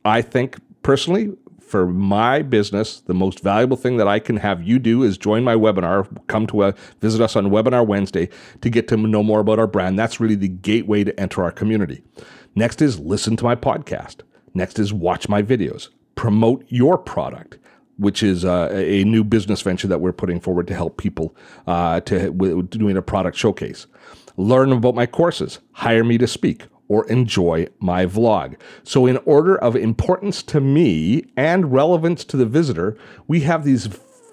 I 0.04 0.22
think 0.22 0.58
personally, 0.82 1.32
for 1.60 1.86
my 1.86 2.42
business, 2.42 3.00
the 3.00 3.14
most 3.14 3.40
valuable 3.40 3.76
thing 3.76 3.96
that 3.98 4.08
I 4.08 4.18
can 4.18 4.36
have 4.38 4.62
you 4.62 4.80
do 4.80 5.04
is 5.04 5.16
join 5.16 5.44
my 5.44 5.54
webinar. 5.54 6.08
Come 6.26 6.46
to 6.48 6.64
a 6.64 6.74
visit 7.00 7.20
us 7.20 7.36
on 7.36 7.46
Webinar 7.46 7.86
Wednesday 7.86 8.28
to 8.60 8.68
get 8.68 8.88
to 8.88 8.96
know 8.96 9.22
more 9.22 9.38
about 9.38 9.60
our 9.60 9.68
brand. 9.68 9.96
That's 9.96 10.18
really 10.18 10.34
the 10.34 10.48
gateway 10.48 11.04
to 11.04 11.18
enter 11.18 11.44
our 11.44 11.52
community. 11.52 12.02
Next 12.56 12.82
is 12.82 12.98
listen 12.98 13.36
to 13.36 13.44
my 13.44 13.54
podcast. 13.54 14.22
Next 14.54 14.78
is 14.78 14.92
watch 14.92 15.28
my 15.28 15.42
videos, 15.42 15.88
promote 16.14 16.64
your 16.68 16.98
product, 16.98 17.58
which 17.98 18.22
is 18.22 18.44
uh, 18.44 18.70
a 18.72 19.04
new 19.04 19.22
business 19.22 19.62
venture 19.62 19.88
that 19.88 20.00
we're 20.00 20.12
putting 20.12 20.40
forward 20.40 20.66
to 20.68 20.74
help 20.74 20.96
people 20.96 21.36
uh, 21.66 22.00
to 22.00 22.62
doing 22.70 22.96
a 22.96 23.02
product 23.02 23.36
showcase. 23.36 23.86
Learn 24.36 24.72
about 24.72 24.94
my 24.94 25.06
courses, 25.06 25.58
hire 25.72 26.04
me 26.04 26.16
to 26.18 26.26
speak, 26.26 26.64
or 26.88 27.06
enjoy 27.08 27.66
my 27.78 28.04
vlog. 28.06 28.56
So, 28.82 29.06
in 29.06 29.18
order 29.18 29.56
of 29.56 29.76
importance 29.76 30.42
to 30.44 30.60
me 30.60 31.24
and 31.36 31.72
relevance 31.72 32.24
to 32.24 32.36
the 32.36 32.46
visitor, 32.46 32.96
we 33.28 33.40
have 33.40 33.64
these 33.64 33.88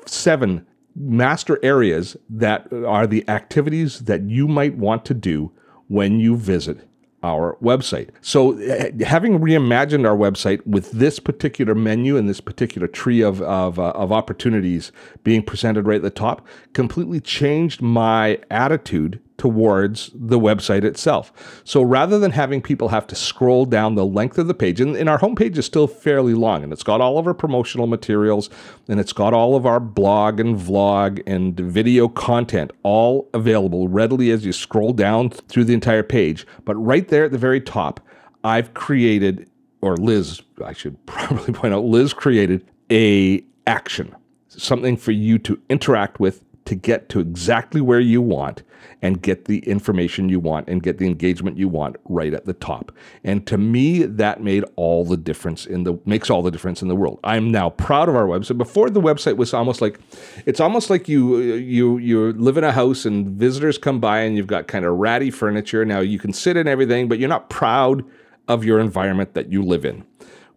seven 0.05 0.65
master 0.95 1.59
areas 1.61 2.17
that 2.29 2.71
are 2.73 3.05
the 3.05 3.27
activities 3.29 3.99
that 4.01 4.23
you 4.23 4.47
might 4.47 4.75
want 4.75 5.05
to 5.05 5.13
do 5.13 5.51
when 5.87 6.19
you 6.19 6.35
visit 6.35 6.87
our 7.27 7.57
website. 7.61 8.09
So, 8.21 8.59
uh, 8.59 9.05
having 9.05 9.39
reimagined 9.39 10.07
our 10.07 10.15
website 10.15 10.65
with 10.65 10.91
this 10.91 11.19
particular 11.19 11.75
menu 11.75 12.17
and 12.17 12.29
this 12.29 12.41
particular 12.41 12.87
tree 12.87 13.21
of, 13.21 13.41
of, 13.41 13.77
uh, 13.79 13.89
of 13.91 14.11
opportunities 14.11 14.91
being 15.23 15.43
presented 15.43 15.85
right 15.85 15.97
at 15.97 16.01
the 16.03 16.09
top 16.09 16.45
completely 16.73 17.19
changed 17.19 17.81
my 17.81 18.39
attitude 18.49 19.19
towards 19.37 20.09
the 20.13 20.39
website 20.39 20.83
itself. 20.83 21.61
So 21.63 21.81
rather 21.81 22.17
than 22.17 22.31
having 22.31 22.61
people 22.61 22.89
have 22.89 23.05
to 23.07 23.15
scroll 23.15 23.65
down 23.65 23.95
the 23.95 24.05
length 24.05 24.37
of 24.37 24.47
the 24.47 24.53
page, 24.53 24.81
and, 24.81 24.95
and, 24.95 25.07
our 25.07 25.19
homepage 25.19 25.57
is 25.57 25.65
still 25.65 25.87
fairly 25.87 26.33
long, 26.33 26.63
and 26.63 26.73
it's 26.73 26.83
got 26.83 27.01
all 27.01 27.17
of 27.17 27.27
our 27.27 27.33
promotional 27.33 27.87
materials, 27.87 28.49
and 28.87 28.99
it's 28.99 29.13
got 29.13 29.33
all 29.33 29.55
of 29.55 29.65
our 29.65 29.79
blog 29.79 30.39
and 30.39 30.57
vlog 30.57 31.21
and 31.27 31.59
video 31.59 32.07
content 32.07 32.71
all 32.83 33.29
available 33.33 33.87
readily 33.87 34.31
as 34.31 34.45
you 34.45 34.51
scroll 34.51 34.91
down 34.91 35.29
through 35.29 35.63
the 35.63 35.73
entire 35.73 36.03
page. 36.03 36.45
But 36.65 36.75
right 36.75 37.07
there 37.07 37.25
at 37.25 37.31
the 37.31 37.37
very 37.37 37.61
top, 37.61 37.99
I've 38.43 38.73
created, 38.73 39.49
or 39.81 39.97
Liz, 39.97 40.41
I 40.63 40.73
should 40.73 40.97
probably 41.05 41.53
point 41.53 41.73
out, 41.73 41.83
Liz 41.83 42.13
created 42.13 42.65
a 42.91 43.43
action, 43.67 44.15
something 44.47 44.97
for 44.97 45.11
you 45.11 45.37
to 45.39 45.61
interact 45.69 46.19
with 46.19 46.43
to 46.67 46.75
get 46.75 47.07
to 47.07 47.21
exactly 47.21 47.79
where 47.79 48.01
you 48.01 48.21
want 48.21 48.61
and 49.01 49.21
get 49.21 49.45
the 49.45 49.59
information 49.59 50.27
you 50.27 50.37
want 50.37 50.67
and 50.67 50.83
get 50.83 50.97
the 50.97 51.05
engagement 51.05 51.57
you 51.57 51.69
want 51.69 51.95
right 52.05 52.33
at 52.33 52.45
the 52.45 52.53
top. 52.53 52.91
And 53.23 53.47
to 53.47 53.57
me, 53.57 54.03
that 54.03 54.43
made 54.43 54.65
all 54.75 55.05
the 55.05 55.15
difference 55.15 55.65
in 55.65 55.83
the 55.83 55.97
makes 56.05 56.29
all 56.29 56.41
the 56.41 56.51
difference 56.51 56.81
in 56.81 56.89
the 56.89 56.95
world. 56.95 57.19
I'm 57.23 57.51
now 57.51 57.69
proud 57.69 58.09
of 58.09 58.17
our 58.17 58.25
website. 58.25 58.57
Before 58.57 58.89
the 58.89 58.99
website 58.99 59.37
was 59.37 59.53
almost 59.53 59.81
like 59.81 59.97
it's 60.45 60.59
almost 60.59 60.89
like 60.89 61.07
you 61.07 61.37
you 61.37 61.99
you 61.99 62.33
live 62.33 62.57
in 62.57 62.65
a 62.65 62.73
house 62.73 63.05
and 63.05 63.27
visitors 63.27 63.77
come 63.77 64.01
by 64.01 64.19
and 64.19 64.35
you've 64.35 64.47
got 64.47 64.67
kind 64.67 64.83
of 64.83 64.93
ratty 64.97 65.31
furniture. 65.31 65.85
Now 65.85 66.01
you 66.01 66.19
can 66.19 66.33
sit 66.33 66.57
in 66.57 66.67
everything, 66.67 67.07
but 67.07 67.17
you're 67.17 67.29
not 67.29 67.49
proud 67.49 68.03
of 68.49 68.65
your 68.65 68.79
environment 68.79 69.35
that 69.35 69.51
you 69.51 69.63
live 69.63 69.85
in. 69.85 70.03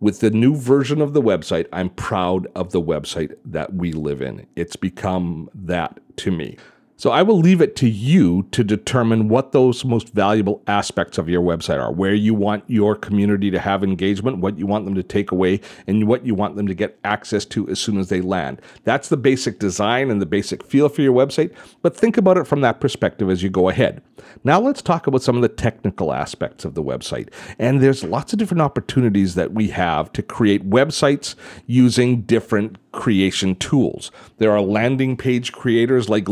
With 0.00 0.20
the 0.20 0.30
new 0.30 0.56
version 0.56 1.02
of 1.02 1.12
the 1.12 1.20
website, 1.20 1.66
I'm 1.74 1.90
proud 1.90 2.46
of 2.54 2.72
the 2.72 2.80
website 2.80 3.34
that 3.44 3.74
we 3.74 3.92
live 3.92 4.22
in. 4.22 4.46
It's 4.56 4.74
become 4.74 5.50
that 5.54 6.00
to 6.16 6.30
me. 6.30 6.56
So 7.00 7.08
I 7.08 7.22
will 7.22 7.38
leave 7.38 7.62
it 7.62 7.76
to 7.76 7.88
you 7.88 8.42
to 8.50 8.62
determine 8.62 9.30
what 9.30 9.52
those 9.52 9.86
most 9.86 10.10
valuable 10.10 10.62
aspects 10.66 11.16
of 11.16 11.30
your 11.30 11.40
website 11.40 11.82
are, 11.82 11.90
where 11.90 12.12
you 12.12 12.34
want 12.34 12.62
your 12.66 12.94
community 12.94 13.50
to 13.52 13.58
have 13.58 13.82
engagement, 13.82 14.40
what 14.40 14.58
you 14.58 14.66
want 14.66 14.84
them 14.84 14.94
to 14.96 15.02
take 15.02 15.30
away, 15.32 15.62
and 15.86 16.06
what 16.06 16.26
you 16.26 16.34
want 16.34 16.56
them 16.56 16.66
to 16.66 16.74
get 16.74 16.98
access 17.02 17.46
to 17.46 17.66
as 17.70 17.80
soon 17.80 17.96
as 17.96 18.10
they 18.10 18.20
land. 18.20 18.60
That's 18.84 19.08
the 19.08 19.16
basic 19.16 19.58
design 19.58 20.10
and 20.10 20.20
the 20.20 20.26
basic 20.26 20.62
feel 20.62 20.90
for 20.90 21.00
your 21.00 21.14
website, 21.14 21.54
but 21.80 21.96
think 21.96 22.18
about 22.18 22.36
it 22.36 22.46
from 22.46 22.60
that 22.60 22.80
perspective 22.80 23.30
as 23.30 23.42
you 23.42 23.48
go 23.48 23.70
ahead. 23.70 24.02
Now 24.44 24.60
let's 24.60 24.82
talk 24.82 25.06
about 25.06 25.22
some 25.22 25.36
of 25.36 25.42
the 25.42 25.48
technical 25.48 26.12
aspects 26.12 26.66
of 26.66 26.74
the 26.74 26.82
website. 26.82 27.32
And 27.58 27.80
there's 27.80 28.04
lots 28.04 28.34
of 28.34 28.38
different 28.38 28.60
opportunities 28.60 29.34
that 29.36 29.52
we 29.52 29.68
have 29.68 30.12
to 30.12 30.22
create 30.22 30.68
websites 30.68 31.34
using 31.66 32.22
different 32.22 32.76
creation 32.92 33.54
tools. 33.56 34.10
There 34.38 34.50
are 34.50 34.60
landing 34.60 35.16
page 35.16 35.52
creators 35.52 36.08
like 36.08 36.28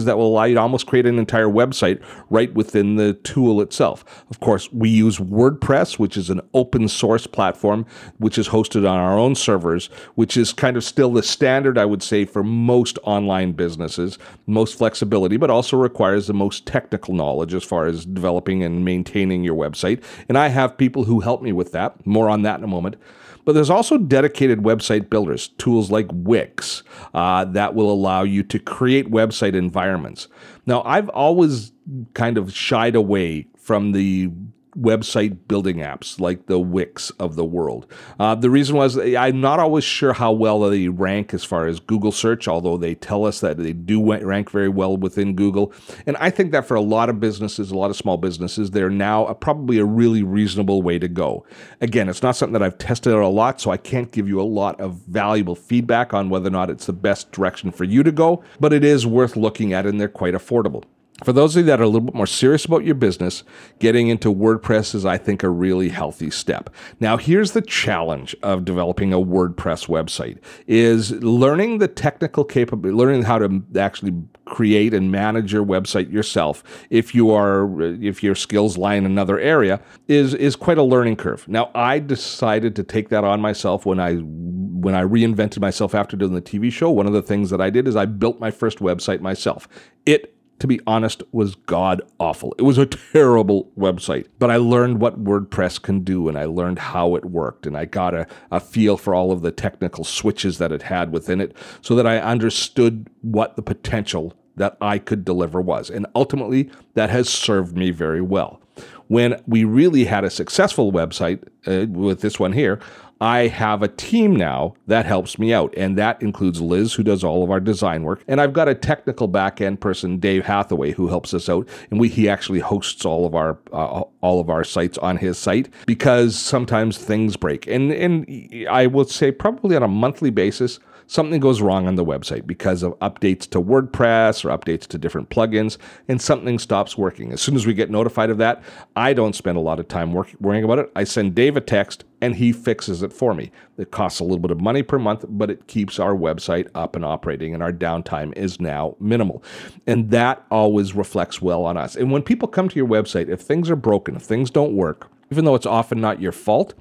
Leadpages 0.00 0.04
that 0.06 0.18
will 0.18 0.28
allow 0.28 0.44
you 0.44 0.54
to 0.54 0.60
almost 0.60 0.86
create 0.86 1.06
an 1.06 1.18
entire 1.18 1.46
website 1.46 2.02
right 2.30 2.52
within 2.54 2.96
the 2.96 3.14
tool 3.14 3.60
itself. 3.60 4.24
Of 4.30 4.40
course, 4.40 4.72
we 4.72 4.88
use 4.88 5.18
WordPress, 5.18 5.98
which 5.98 6.16
is 6.16 6.30
an 6.30 6.40
open 6.54 6.88
source 6.88 7.26
platform, 7.26 7.86
which 8.18 8.38
is 8.38 8.48
hosted 8.48 8.88
on 8.88 8.98
our 8.98 9.18
own 9.18 9.34
servers, 9.34 9.86
which 10.14 10.36
is 10.36 10.52
kind 10.52 10.76
of 10.76 10.84
still 10.84 11.12
the 11.12 11.22
standard, 11.22 11.78
I 11.78 11.84
would 11.84 12.02
say, 12.02 12.24
for 12.24 12.42
most 12.42 12.98
online 13.04 13.52
businesses, 13.52 14.18
most 14.46 14.78
flexibility, 14.78 15.36
but 15.36 15.50
also 15.50 15.76
requires 15.76 16.26
the 16.26 16.34
most 16.34 16.66
technical 16.66 17.14
knowledge 17.14 17.54
as 17.54 17.64
far 17.64 17.86
as 17.86 18.04
developing 18.04 18.62
and 18.62 18.84
maintaining 18.84 19.44
your 19.44 19.56
website. 19.56 20.02
And 20.28 20.38
I 20.38 20.48
have 20.48 20.76
people 20.76 21.04
who 21.04 21.20
help 21.20 21.42
me 21.42 21.52
with 21.52 21.72
that. 21.72 22.06
More 22.06 22.28
on 22.28 22.42
that 22.42 22.58
in 22.58 22.64
a 22.64 22.68
moment. 22.68 22.96
But 23.44 23.52
there's 23.52 23.70
also 23.70 23.98
dedicated 23.98 24.60
website 24.60 25.10
builders, 25.10 25.48
tools 25.58 25.90
like 25.90 26.06
Wix, 26.12 26.82
uh, 27.14 27.44
that 27.46 27.74
will 27.74 27.90
allow 27.90 28.22
you 28.22 28.42
to 28.44 28.58
create 28.58 29.10
website 29.10 29.54
environments. 29.54 30.28
Now, 30.66 30.82
I've 30.82 31.08
always 31.10 31.72
kind 32.14 32.38
of 32.38 32.52
shied 32.54 32.94
away 32.94 33.46
from 33.56 33.92
the 33.92 34.30
website 34.76 35.48
building 35.48 35.78
apps 35.78 36.20
like 36.20 36.46
the 36.46 36.58
Wix 36.58 37.10
of 37.18 37.36
the 37.36 37.44
world. 37.44 37.86
Uh, 38.18 38.34
the 38.34 38.50
reason 38.50 38.76
was 38.76 38.98
I'm 38.98 39.40
not 39.40 39.58
always 39.58 39.84
sure 39.84 40.12
how 40.12 40.32
well 40.32 40.60
they 40.60 40.88
rank 40.88 41.34
as 41.34 41.44
far 41.44 41.66
as 41.66 41.80
Google 41.80 42.12
search, 42.12 42.48
although 42.48 42.76
they 42.76 42.94
tell 42.94 43.24
us 43.24 43.40
that 43.40 43.56
they 43.58 43.72
do 43.72 44.02
rank 44.02 44.50
very 44.50 44.68
well 44.68 44.96
within 44.96 45.34
Google. 45.34 45.72
And 46.06 46.16
I 46.18 46.30
think 46.30 46.52
that 46.52 46.66
for 46.66 46.74
a 46.74 46.80
lot 46.80 47.08
of 47.08 47.20
businesses, 47.20 47.70
a 47.70 47.76
lot 47.76 47.90
of 47.90 47.96
small 47.96 48.16
businesses, 48.16 48.70
they're 48.70 48.90
now 48.90 49.26
a, 49.26 49.34
probably 49.34 49.78
a 49.78 49.84
really 49.84 50.22
reasonable 50.22 50.82
way 50.82 50.98
to 50.98 51.08
go. 51.08 51.44
Again, 51.80 52.08
it's 52.08 52.22
not 52.22 52.36
something 52.36 52.52
that 52.52 52.62
I've 52.62 52.78
tested 52.78 53.12
out 53.12 53.22
a 53.22 53.28
lot, 53.28 53.60
so 53.60 53.70
I 53.70 53.76
can't 53.76 54.12
give 54.12 54.28
you 54.28 54.40
a 54.40 54.42
lot 54.42 54.80
of 54.80 54.94
valuable 55.06 55.54
feedback 55.54 56.14
on 56.14 56.30
whether 56.30 56.48
or 56.48 56.52
not 56.52 56.70
it's 56.70 56.86
the 56.86 56.92
best 56.92 57.32
direction 57.32 57.70
for 57.72 57.84
you 57.84 58.02
to 58.02 58.12
go, 58.12 58.42
but 58.58 58.72
it 58.72 58.84
is 58.84 59.06
worth 59.06 59.36
looking 59.36 59.72
at 59.72 59.86
and 59.86 60.00
they're 60.00 60.08
quite 60.08 60.34
affordable. 60.34 60.84
For 61.24 61.32
those 61.32 61.54
of 61.54 61.60
you 61.60 61.66
that 61.66 61.80
are 61.80 61.84
a 61.84 61.86
little 61.86 62.00
bit 62.00 62.14
more 62.14 62.26
serious 62.26 62.64
about 62.64 62.84
your 62.84 62.94
business, 62.94 63.44
getting 63.78 64.08
into 64.08 64.32
WordPress 64.32 64.94
is, 64.94 65.04
I 65.04 65.18
think, 65.18 65.42
a 65.42 65.50
really 65.50 65.90
healthy 65.90 66.30
step. 66.30 66.70
Now, 66.98 67.16
here's 67.16 67.52
the 67.52 67.60
challenge 67.60 68.34
of 68.42 68.64
developing 68.64 69.12
a 69.12 69.18
WordPress 69.18 69.88
website 69.88 70.38
is 70.66 71.12
learning 71.22 71.78
the 71.78 71.88
technical 71.88 72.44
capability, 72.44 72.96
learning 72.96 73.22
how 73.24 73.38
to 73.38 73.62
actually 73.78 74.14
create 74.46 74.94
and 74.94 75.12
manage 75.12 75.52
your 75.52 75.64
website 75.64 76.10
yourself 76.10 76.64
if 76.90 77.14
you 77.14 77.30
are 77.30 77.80
if 78.02 78.22
your 78.22 78.34
skills 78.34 78.76
lie 78.76 78.94
in 78.94 79.06
another 79.06 79.38
area 79.38 79.80
is 80.08 80.34
is 80.34 80.56
quite 80.56 80.78
a 80.78 80.82
learning 80.82 81.16
curve. 81.16 81.46
Now, 81.46 81.70
I 81.74 81.98
decided 81.98 82.74
to 82.76 82.82
take 82.82 83.10
that 83.10 83.24
on 83.24 83.40
myself 83.40 83.86
when 83.86 84.00
I 84.00 84.16
when 84.16 84.94
I 84.94 85.02
reinvented 85.02 85.60
myself 85.60 85.94
after 85.94 86.16
doing 86.16 86.34
the 86.34 86.42
TV 86.42 86.72
show. 86.72 86.90
One 86.90 87.06
of 87.06 87.12
the 87.12 87.22
things 87.22 87.50
that 87.50 87.60
I 87.60 87.70
did 87.70 87.86
is 87.86 87.96
I 87.96 88.06
built 88.06 88.40
my 88.40 88.50
first 88.50 88.78
website 88.78 89.20
myself. 89.20 89.68
It 90.06 90.34
to 90.60 90.66
be 90.66 90.80
honest, 90.86 91.22
was 91.32 91.54
god 91.54 92.00
awful. 92.18 92.54
It 92.58 92.62
was 92.62 92.78
a 92.78 92.86
terrible 92.86 93.72
website. 93.76 94.26
But 94.38 94.50
I 94.50 94.56
learned 94.56 95.00
what 95.00 95.24
WordPress 95.24 95.82
can 95.82 96.00
do 96.04 96.28
and 96.28 96.38
I 96.38 96.44
learned 96.44 96.78
how 96.78 97.16
it 97.16 97.24
worked. 97.24 97.66
And 97.66 97.76
I 97.76 97.86
got 97.86 98.14
a, 98.14 98.26
a 98.52 98.60
feel 98.60 98.96
for 98.96 99.14
all 99.14 99.32
of 99.32 99.42
the 99.42 99.50
technical 99.50 100.04
switches 100.04 100.58
that 100.58 100.70
it 100.70 100.82
had 100.82 101.12
within 101.12 101.40
it 101.40 101.56
so 101.80 101.94
that 101.96 102.06
I 102.06 102.18
understood 102.18 103.08
what 103.22 103.56
the 103.56 103.62
potential 103.62 104.34
that 104.56 104.76
I 104.80 104.98
could 104.98 105.24
deliver 105.24 105.60
was. 105.60 105.88
And 105.88 106.06
ultimately, 106.14 106.70
that 106.94 107.08
has 107.10 107.28
served 107.28 107.76
me 107.76 107.90
very 107.90 108.20
well. 108.20 108.60
When 109.08 109.42
we 109.46 109.64
really 109.64 110.04
had 110.04 110.24
a 110.24 110.30
successful 110.30 110.92
website 110.92 111.42
uh, 111.66 111.90
with 111.90 112.20
this 112.20 112.38
one 112.38 112.52
here, 112.52 112.78
I 113.20 113.48
have 113.48 113.82
a 113.82 113.88
team 113.88 114.34
now 114.34 114.74
that 114.86 115.04
helps 115.04 115.38
me 115.38 115.52
out, 115.52 115.74
and 115.76 115.98
that 115.98 116.22
includes 116.22 116.60
Liz, 116.60 116.94
who 116.94 117.02
does 117.02 117.22
all 117.22 117.44
of 117.44 117.50
our 117.50 117.60
design 117.60 118.02
work, 118.02 118.22
and 118.26 118.40
I've 118.40 118.54
got 118.54 118.68
a 118.68 118.74
technical 118.74 119.28
back 119.28 119.60
end 119.60 119.80
person, 119.80 120.18
Dave 120.18 120.46
Hathaway, 120.46 120.92
who 120.92 121.08
helps 121.08 121.34
us 121.34 121.48
out, 121.48 121.68
and 121.90 122.00
we 122.00 122.08
he 122.08 122.28
actually 122.28 122.60
hosts 122.60 123.04
all 123.04 123.26
of 123.26 123.34
our 123.34 123.58
uh, 123.72 124.02
all 124.22 124.40
of 124.40 124.48
our 124.48 124.64
sites 124.64 124.96
on 124.98 125.18
his 125.18 125.36
site 125.36 125.68
because 125.86 126.36
sometimes 126.36 126.96
things 126.96 127.36
break, 127.36 127.66
and 127.66 127.92
and 127.92 128.66
I 128.70 128.86
would 128.86 129.10
say 129.10 129.30
probably 129.32 129.76
on 129.76 129.82
a 129.82 129.88
monthly 129.88 130.30
basis 130.30 130.78
something 131.10 131.40
goes 131.40 131.60
wrong 131.60 131.88
on 131.88 131.96
the 131.96 132.04
website 132.04 132.46
because 132.46 132.84
of 132.84 132.96
updates 133.00 133.40
to 133.50 133.60
WordPress 133.60 134.44
or 134.44 134.56
updates 134.56 134.86
to 134.86 134.96
different 134.96 135.28
plugins, 135.28 135.76
and 136.06 136.22
something 136.22 136.56
stops 136.56 136.96
working. 136.96 137.32
As 137.32 137.40
soon 137.40 137.56
as 137.56 137.66
we 137.66 137.74
get 137.74 137.90
notified 137.90 138.30
of 138.30 138.38
that, 138.38 138.62
I 138.94 139.12
don't 139.12 139.34
spend 139.34 139.58
a 139.58 139.60
lot 139.60 139.80
of 139.80 139.88
time 139.88 140.12
work, 140.12 140.28
worrying 140.38 140.62
about 140.62 140.78
it. 140.78 140.92
I 140.94 141.02
send 141.02 141.34
Dave 141.34 141.56
a 141.56 141.60
text 141.60 142.04
and 142.20 142.36
he 142.36 142.52
fixes 142.52 143.02
it 143.02 143.12
for 143.12 143.34
me. 143.34 143.50
It 143.76 143.90
costs 143.90 144.20
a 144.20 144.24
little 144.24 144.38
bit 144.38 144.52
of 144.52 144.60
money 144.60 144.84
per 144.84 145.00
month, 145.00 145.24
but 145.28 145.50
it 145.50 145.66
keeps 145.66 145.98
our 145.98 146.14
website 146.14 146.68
up 146.76 146.94
and 146.94 147.04
operating, 147.04 147.54
and 147.54 147.62
our 147.62 147.72
downtime 147.72 148.32
is 148.36 148.60
now 148.60 148.94
minimal. 149.00 149.42
And 149.88 150.10
that 150.10 150.46
always 150.48 150.94
reflects 150.94 151.42
well 151.42 151.64
on 151.64 151.76
us. 151.76 151.96
And 151.96 152.12
when 152.12 152.22
people 152.22 152.46
come 152.46 152.68
to 152.68 152.76
your 152.76 152.86
website, 152.86 153.28
if 153.28 153.40
things 153.40 153.68
are 153.68 153.76
broken, 153.76 154.14
if 154.14 154.22
things 154.22 154.48
don't 154.48 154.76
work, 154.76 155.10
even 155.32 155.44
though 155.44 155.56
it's 155.56 155.66
often 155.66 156.00
not 156.00 156.20
your 156.20 156.32
fault, 156.32 156.74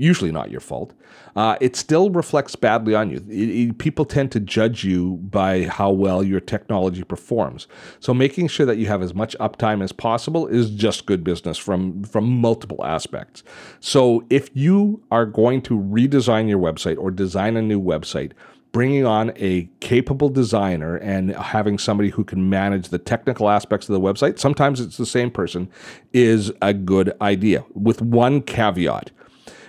usually 0.00 0.32
not 0.32 0.50
your 0.50 0.60
fault, 0.60 0.94
uh, 1.36 1.56
it 1.60 1.76
still 1.76 2.10
reflects 2.10 2.56
badly 2.56 2.94
on 2.94 3.10
you. 3.10 3.18
It, 3.28 3.48
it, 3.50 3.78
people 3.78 4.04
tend 4.04 4.32
to 4.32 4.40
judge 4.40 4.82
you 4.82 5.16
by 5.16 5.64
how 5.64 5.90
well 5.90 6.22
your 6.22 6.40
technology 6.40 7.04
performs. 7.04 7.68
So 8.00 8.14
making 8.14 8.48
sure 8.48 8.66
that 8.66 8.78
you 8.78 8.86
have 8.86 9.02
as 9.02 9.14
much 9.14 9.36
uptime 9.38 9.82
as 9.82 9.92
possible 9.92 10.46
is 10.46 10.70
just 10.70 11.06
good 11.06 11.22
business 11.22 11.58
from 11.58 12.02
from 12.04 12.24
multiple 12.24 12.84
aspects. 12.84 13.42
So 13.80 14.24
if 14.30 14.50
you 14.54 15.02
are 15.10 15.26
going 15.26 15.62
to 15.62 15.78
redesign 15.78 16.48
your 16.48 16.58
website 16.58 16.98
or 16.98 17.10
design 17.10 17.56
a 17.56 17.62
new 17.62 17.80
website, 17.80 18.32
bringing 18.72 19.04
on 19.04 19.32
a 19.36 19.68
capable 19.80 20.28
designer 20.28 20.96
and 20.96 21.34
having 21.34 21.78
somebody 21.78 22.10
who 22.10 22.24
can 22.24 22.48
manage 22.48 22.88
the 22.88 22.98
technical 22.98 23.48
aspects 23.50 23.88
of 23.88 23.92
the 23.92 24.00
website, 24.00 24.38
sometimes 24.38 24.80
it's 24.80 24.96
the 24.96 25.06
same 25.06 25.30
person, 25.30 25.68
is 26.12 26.52
a 26.62 26.72
good 26.72 27.12
idea. 27.20 27.64
With 27.74 28.00
one 28.00 28.42
caveat 28.42 29.10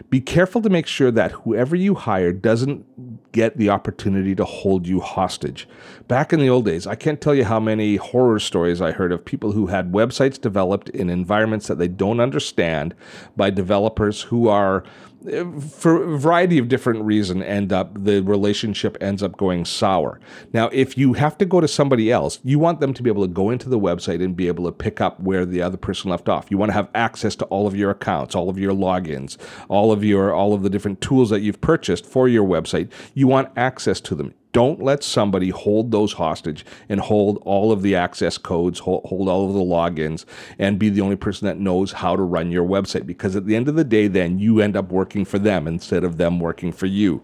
be 0.09 0.21
careful 0.21 0.61
to 0.61 0.69
make 0.69 0.87
sure 0.87 1.11
that 1.11 1.31
whoever 1.31 1.75
you 1.75 1.95
hire 1.95 2.31
doesn't 2.31 3.31
get 3.31 3.57
the 3.57 3.69
opportunity 3.69 4.35
to 4.35 4.45
hold 4.45 4.87
you 4.87 4.99
hostage. 4.99 5.67
Back 6.07 6.33
in 6.33 6.39
the 6.39 6.49
old 6.49 6.65
days, 6.65 6.87
I 6.87 6.95
can't 6.95 7.21
tell 7.21 7.35
you 7.35 7.45
how 7.45 7.59
many 7.59 7.95
horror 7.95 8.39
stories 8.39 8.81
I 8.81 8.91
heard 8.91 9.11
of 9.11 9.23
people 9.23 9.53
who 9.53 9.67
had 9.67 9.91
websites 9.91 10.39
developed 10.39 10.89
in 10.89 11.09
environments 11.09 11.67
that 11.67 11.77
they 11.77 11.87
don't 11.87 12.19
understand 12.19 12.93
by 13.37 13.49
developers 13.49 14.23
who 14.23 14.47
are 14.47 14.83
for 15.69 16.03
a 16.03 16.17
variety 16.17 16.57
of 16.57 16.67
different 16.67 17.03
reasons 17.03 17.43
end 17.43 17.71
up 17.71 17.91
the 18.03 18.21
relationship 18.21 18.97
ends 19.01 19.21
up 19.21 19.37
going 19.37 19.65
sour. 19.65 20.19
Now 20.53 20.69
if 20.69 20.97
you 20.97 21.13
have 21.13 21.37
to 21.37 21.45
go 21.45 21.61
to 21.61 21.67
somebody 21.67 22.11
else 22.11 22.39
you 22.43 22.57
want 22.59 22.79
them 22.79 22.93
to 22.93 23.03
be 23.03 23.09
able 23.09 23.23
to 23.23 23.31
go 23.31 23.49
into 23.49 23.69
the 23.69 23.79
website 23.79 24.23
and 24.23 24.35
be 24.35 24.47
able 24.47 24.65
to 24.65 24.71
pick 24.71 24.99
up 24.99 25.19
where 25.19 25.45
the 25.45 25.61
other 25.61 25.77
person 25.77 26.09
left 26.09 26.27
off. 26.27 26.49
You 26.49 26.57
want 26.57 26.69
to 26.69 26.73
have 26.73 26.89
access 26.95 27.35
to 27.37 27.45
all 27.45 27.67
of 27.67 27.75
your 27.75 27.91
accounts 27.91 28.35
all 28.35 28.49
of 28.49 28.57
your 28.57 28.73
logins 28.73 29.37
all 29.69 29.91
of 29.91 30.03
your 30.03 30.33
all 30.33 30.53
of 30.53 30.63
the 30.63 30.69
different 30.69 31.01
tools 31.01 31.29
that 31.29 31.41
you've 31.41 31.61
purchased 31.61 32.05
for 32.05 32.27
your 32.27 32.47
website. 32.47 32.91
You 33.13 33.27
want 33.27 33.49
access 33.55 34.01
to 34.01 34.15
them 34.15 34.33
don't 34.53 34.81
let 34.81 35.03
somebody 35.03 35.49
hold 35.49 35.91
those 35.91 36.13
hostage 36.13 36.65
and 36.89 36.99
hold 36.99 37.37
all 37.43 37.71
of 37.71 37.81
the 37.81 37.95
access 37.95 38.37
codes, 38.37 38.79
hold, 38.79 39.03
hold, 39.05 39.29
all 39.29 39.47
of 39.47 39.53
the 39.53 39.59
logins, 39.59 40.25
and 40.59 40.79
be 40.79 40.89
the 40.89 41.01
only 41.01 41.15
person 41.15 41.45
that 41.47 41.59
knows 41.59 41.91
how 41.91 42.15
to 42.15 42.21
run 42.21 42.51
your 42.51 42.67
website. 42.67 43.05
Because 43.05 43.35
at 43.35 43.45
the 43.45 43.55
end 43.55 43.67
of 43.67 43.75
the 43.75 43.83
day, 43.83 44.07
then 44.07 44.39
you 44.39 44.59
end 44.61 44.75
up 44.75 44.91
working 44.91 45.25
for 45.25 45.39
them 45.39 45.67
instead 45.67 46.03
of 46.03 46.17
them 46.17 46.39
working 46.39 46.71
for 46.71 46.85
you. 46.85 47.23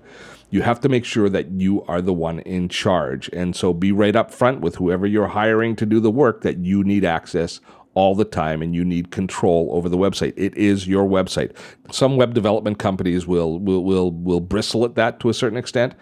You 0.49 0.61
have 0.61 0.79
to 0.81 0.89
make 0.89 1.03
sure 1.03 1.27
that 1.27 1.51
you 1.51 1.83
are 1.85 2.01
the 2.01 2.13
one 2.13 2.39
in 2.39 2.69
charge. 2.69 3.29
And 3.33 3.55
so 3.55 3.73
be 3.73 3.91
right 3.91 4.15
up 4.15 4.31
front 4.31 4.61
with 4.61 4.75
whoever 4.75 5.05
you're 5.05 5.27
hiring 5.27 5.75
to 5.75 5.85
do 5.85 5.99
the 5.99 6.11
work 6.11 6.41
that 6.41 6.59
you 6.59 6.83
need 6.85 7.03
access 7.03 7.59
all 7.97 8.13
the 8.13 8.23
time 8.23 8.61
and 8.61 8.75
you 8.75 8.85
need 8.85 9.09
control 9.09 9.69
over 9.71 9.89
the 9.89 9.97
website. 9.97 10.31
It 10.37 10.55
is 10.55 10.87
your 10.87 11.05
website. 11.05 11.51
Some 11.91 12.15
web 12.15 12.35
development 12.35 12.77
companies 12.77 13.25
will 13.25 13.59
will 13.59 13.83
will 13.83 14.11
will 14.11 14.39
bristle 14.39 14.85
at 14.85 14.93
that 14.95 15.19
to 15.21 15.29
a 15.29 15.33
certain 15.33 15.57
extent, 15.57 15.95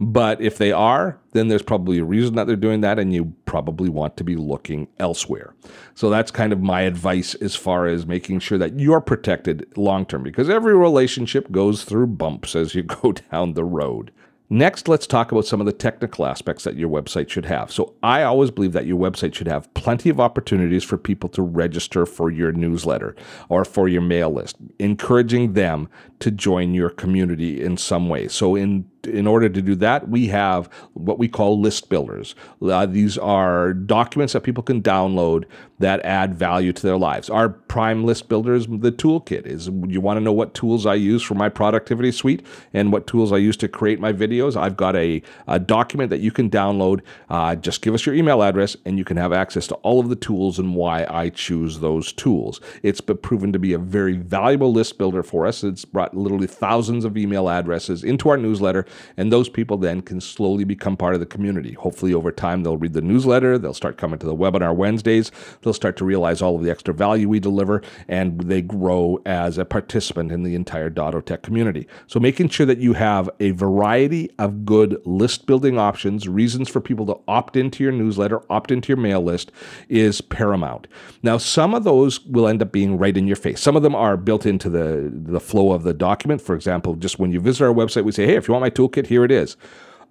but 0.00 0.40
if 0.40 0.56
they 0.56 0.72
are, 0.72 1.18
then 1.32 1.48
there's 1.48 1.62
probably 1.62 1.98
a 1.98 2.04
reason 2.04 2.34
that 2.34 2.46
they're 2.46 2.56
doing 2.56 2.80
that 2.80 2.98
and 2.98 3.12
you 3.12 3.34
probably 3.44 3.90
want 3.90 4.16
to 4.16 4.24
be 4.24 4.34
looking 4.34 4.88
elsewhere. 4.98 5.54
So 5.94 6.08
that's 6.08 6.30
kind 6.30 6.54
of 6.54 6.62
my 6.62 6.80
advice 6.82 7.34
as 7.34 7.54
far 7.54 7.86
as 7.86 8.06
making 8.06 8.40
sure 8.40 8.56
that 8.56 8.80
you're 8.80 9.02
protected 9.02 9.70
long 9.76 10.06
term 10.06 10.22
because 10.22 10.48
every 10.48 10.74
relationship 10.74 11.52
goes 11.52 11.84
through 11.84 12.06
bumps 12.06 12.56
as 12.56 12.74
you 12.74 12.82
go 13.02 13.12
down 13.12 13.52
the 13.52 13.64
road. 13.64 14.10
Next, 14.52 14.88
let's 14.88 15.06
talk 15.06 15.30
about 15.30 15.46
some 15.46 15.60
of 15.60 15.66
the 15.66 15.72
technical 15.72 16.26
aspects 16.26 16.64
that 16.64 16.74
your 16.74 16.88
website 16.88 17.28
should 17.28 17.44
have. 17.44 17.70
So, 17.70 17.94
I 18.02 18.24
always 18.24 18.50
believe 18.50 18.72
that 18.72 18.84
your 18.84 18.98
website 18.98 19.32
should 19.32 19.46
have 19.46 19.72
plenty 19.74 20.10
of 20.10 20.18
opportunities 20.18 20.82
for 20.82 20.98
people 20.98 21.28
to 21.30 21.42
register 21.42 22.04
for 22.04 22.32
your 22.32 22.50
newsletter 22.50 23.14
or 23.48 23.64
for 23.64 23.86
your 23.86 24.02
mail 24.02 24.28
list, 24.32 24.56
encouraging 24.80 25.52
them 25.52 25.88
to 26.18 26.32
join 26.32 26.74
your 26.74 26.90
community 26.90 27.62
in 27.62 27.76
some 27.76 28.08
way. 28.08 28.26
So, 28.26 28.56
in 28.56 28.86
in 29.06 29.26
order 29.26 29.48
to 29.48 29.62
do 29.62 29.74
that, 29.76 30.08
we 30.08 30.26
have 30.28 30.68
what 30.94 31.18
we 31.18 31.28
call 31.28 31.60
list 31.60 31.88
builders. 31.88 32.34
Uh, 32.62 32.86
these 32.86 33.18
are 33.18 33.72
documents 33.72 34.32
that 34.32 34.42
people 34.42 34.62
can 34.62 34.82
download 34.82 35.44
that 35.80 36.04
add 36.04 36.34
value 36.34 36.72
to 36.74 36.82
their 36.82 36.98
lives. 36.98 37.30
Our 37.30 37.48
prime 37.48 38.04
list 38.04 38.28
builder 38.28 38.54
is 38.54 38.66
the 38.66 38.92
toolkit. 38.92 39.46
Is 39.46 39.68
you 39.86 40.00
want 40.00 40.18
to 40.18 40.20
know 40.20 40.32
what 40.32 40.52
tools 40.52 40.84
I 40.84 40.94
use 40.94 41.22
for 41.22 41.34
my 41.34 41.48
productivity 41.48 42.12
suite 42.12 42.44
and 42.74 42.92
what 42.92 43.06
tools 43.06 43.32
I 43.32 43.38
use 43.38 43.56
to 43.58 43.68
create 43.68 43.98
my 43.98 44.12
videos? 44.12 44.56
I've 44.56 44.76
got 44.76 44.94
a, 44.94 45.22
a 45.46 45.58
document 45.58 46.10
that 46.10 46.20
you 46.20 46.30
can 46.30 46.50
download. 46.50 47.00
Uh, 47.30 47.56
just 47.56 47.80
give 47.80 47.94
us 47.94 48.04
your 48.04 48.14
email 48.14 48.42
address 48.42 48.76
and 48.84 48.98
you 48.98 49.04
can 49.04 49.16
have 49.16 49.32
access 49.32 49.66
to 49.68 49.74
all 49.76 50.00
of 50.00 50.10
the 50.10 50.16
tools 50.16 50.58
and 50.58 50.74
why 50.74 51.06
I 51.08 51.30
choose 51.30 51.80
those 51.80 52.12
tools. 52.12 52.60
It's 52.82 53.00
been 53.00 53.16
proven 53.16 53.52
to 53.54 53.58
be 53.58 53.72
a 53.72 53.78
very 53.78 54.18
valuable 54.18 54.72
list 54.72 54.98
builder 54.98 55.22
for 55.22 55.46
us. 55.46 55.64
It's 55.64 55.86
brought 55.86 56.14
literally 56.14 56.46
thousands 56.46 57.06
of 57.06 57.16
email 57.16 57.48
addresses 57.48 58.04
into 58.04 58.28
our 58.28 58.36
newsletter 58.36 58.84
and 59.16 59.32
those 59.32 59.48
people 59.48 59.76
then 59.76 60.00
can 60.00 60.20
slowly 60.20 60.64
become 60.64 60.96
part 60.96 61.14
of 61.14 61.20
the 61.20 61.26
community. 61.26 61.72
Hopefully, 61.74 62.14
over 62.14 62.32
time, 62.32 62.62
they'll 62.62 62.76
read 62.76 62.92
the 62.92 63.00
newsletter, 63.00 63.58
they'll 63.58 63.74
start 63.74 63.98
coming 63.98 64.18
to 64.18 64.26
the 64.26 64.34
webinar 64.34 64.74
Wednesdays, 64.74 65.30
they'll 65.62 65.72
start 65.72 65.96
to 65.96 66.04
realize 66.04 66.42
all 66.42 66.56
of 66.56 66.62
the 66.62 66.70
extra 66.70 66.94
value 66.94 67.28
we 67.28 67.40
deliver, 67.40 67.82
and 68.08 68.40
they 68.42 68.62
grow 68.62 69.20
as 69.26 69.58
a 69.58 69.64
participant 69.64 70.32
in 70.32 70.42
the 70.42 70.54
entire 70.54 70.90
Dotto 70.90 71.24
Tech 71.24 71.42
community. 71.42 71.86
So, 72.06 72.20
making 72.20 72.48
sure 72.48 72.66
that 72.66 72.78
you 72.78 72.94
have 72.94 73.28
a 73.40 73.50
variety 73.52 74.30
of 74.38 74.64
good 74.64 75.00
list 75.04 75.46
building 75.46 75.78
options, 75.78 76.28
reasons 76.28 76.68
for 76.68 76.80
people 76.80 77.06
to 77.06 77.18
opt 77.28 77.56
into 77.56 77.82
your 77.82 77.92
newsletter, 77.92 78.42
opt 78.50 78.70
into 78.70 78.88
your 78.88 78.96
mail 78.96 79.20
list 79.20 79.52
is 79.88 80.20
paramount. 80.20 80.86
Now, 81.22 81.38
some 81.38 81.74
of 81.74 81.84
those 81.84 82.20
will 82.26 82.48
end 82.48 82.62
up 82.62 82.72
being 82.72 82.98
right 82.98 83.16
in 83.16 83.26
your 83.26 83.36
face. 83.36 83.60
Some 83.60 83.76
of 83.76 83.82
them 83.82 83.94
are 83.94 84.16
built 84.16 84.46
into 84.46 84.70
the, 84.70 85.10
the 85.12 85.40
flow 85.40 85.72
of 85.72 85.82
the 85.82 85.94
document. 85.94 86.40
For 86.40 86.54
example, 86.54 86.94
just 86.94 87.18
when 87.18 87.32
you 87.32 87.40
visit 87.40 87.64
our 87.64 87.74
website, 87.74 88.04
we 88.04 88.12
say, 88.12 88.26
hey, 88.26 88.36
if 88.36 88.48
you 88.48 88.52
want 88.52 88.62
my 88.62 88.70
toolkit, 88.80 89.06
here 89.06 89.24
it 89.24 89.30
is. 89.30 89.56